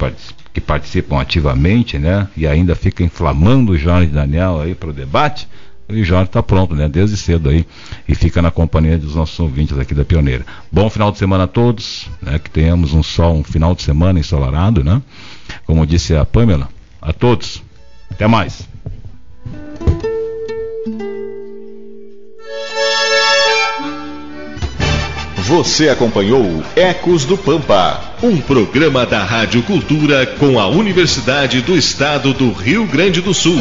que 0.53 0.61
participam 0.61 1.21
ativamente, 1.21 1.99
né? 1.99 2.27
E 2.37 2.47
ainda 2.47 2.75
fica 2.75 3.05
inflamando 3.05 3.73
o 3.73 3.79
Jorge 3.79 4.09
Daniel 4.09 4.61
aí 4.61 4.75
para 4.75 4.91
o 4.91 4.93
debate 4.93 5.49
e 5.89 6.05
Jorge 6.05 6.27
está 6.27 6.43
pronto, 6.43 6.75
né? 6.75 6.89
Desde 6.89 7.17
cedo 7.17 7.49
aí. 7.49 7.67
E 8.07 8.15
fica 8.15 8.43
na 8.43 8.51
companhia 8.51 8.99
dos 8.99 9.15
nossos 9.15 9.39
ouvintes 9.41 9.79
aqui 9.79 9.95
da 9.95 10.05
Pioneira. 10.05 10.45
Bom 10.71 10.89
final 10.91 11.11
de 11.11 11.19
semana 11.19 11.45
a 11.45 11.49
todos, 11.49 12.09
né? 12.21 12.39
Que 12.39 12.51
tenhamos 12.51 12.93
um 12.93 13.03
sol, 13.03 13.37
um 13.37 13.45
final 13.45 13.75
de 13.75 13.83
semana 13.83 14.21
ensolarado, 14.21 14.85
né? 14.85 15.01
Como 15.67 15.87
disse 15.87 16.15
a 16.15 16.25
Pamela, 16.25 16.69
a 17.01 17.13
todos. 17.13 17.63
Até 18.11 18.27
mais. 18.27 18.69
Você 25.49 25.89
acompanhou 25.89 26.63
Ecos 26.77 27.25
do 27.25 27.39
Pampa, 27.39 27.99
um 28.23 28.37
programa 28.37 29.07
da 29.07 29.25
Rádio 29.25 29.63
Cultura 29.63 30.27
com 30.27 30.61
a 30.61 30.67
Universidade 30.69 31.63
do 31.63 31.75
Estado 31.75 32.35
do 32.35 32.53
Rio 32.53 32.87
Grande 32.87 33.23
do 33.23 33.33
Sul. 33.33 33.57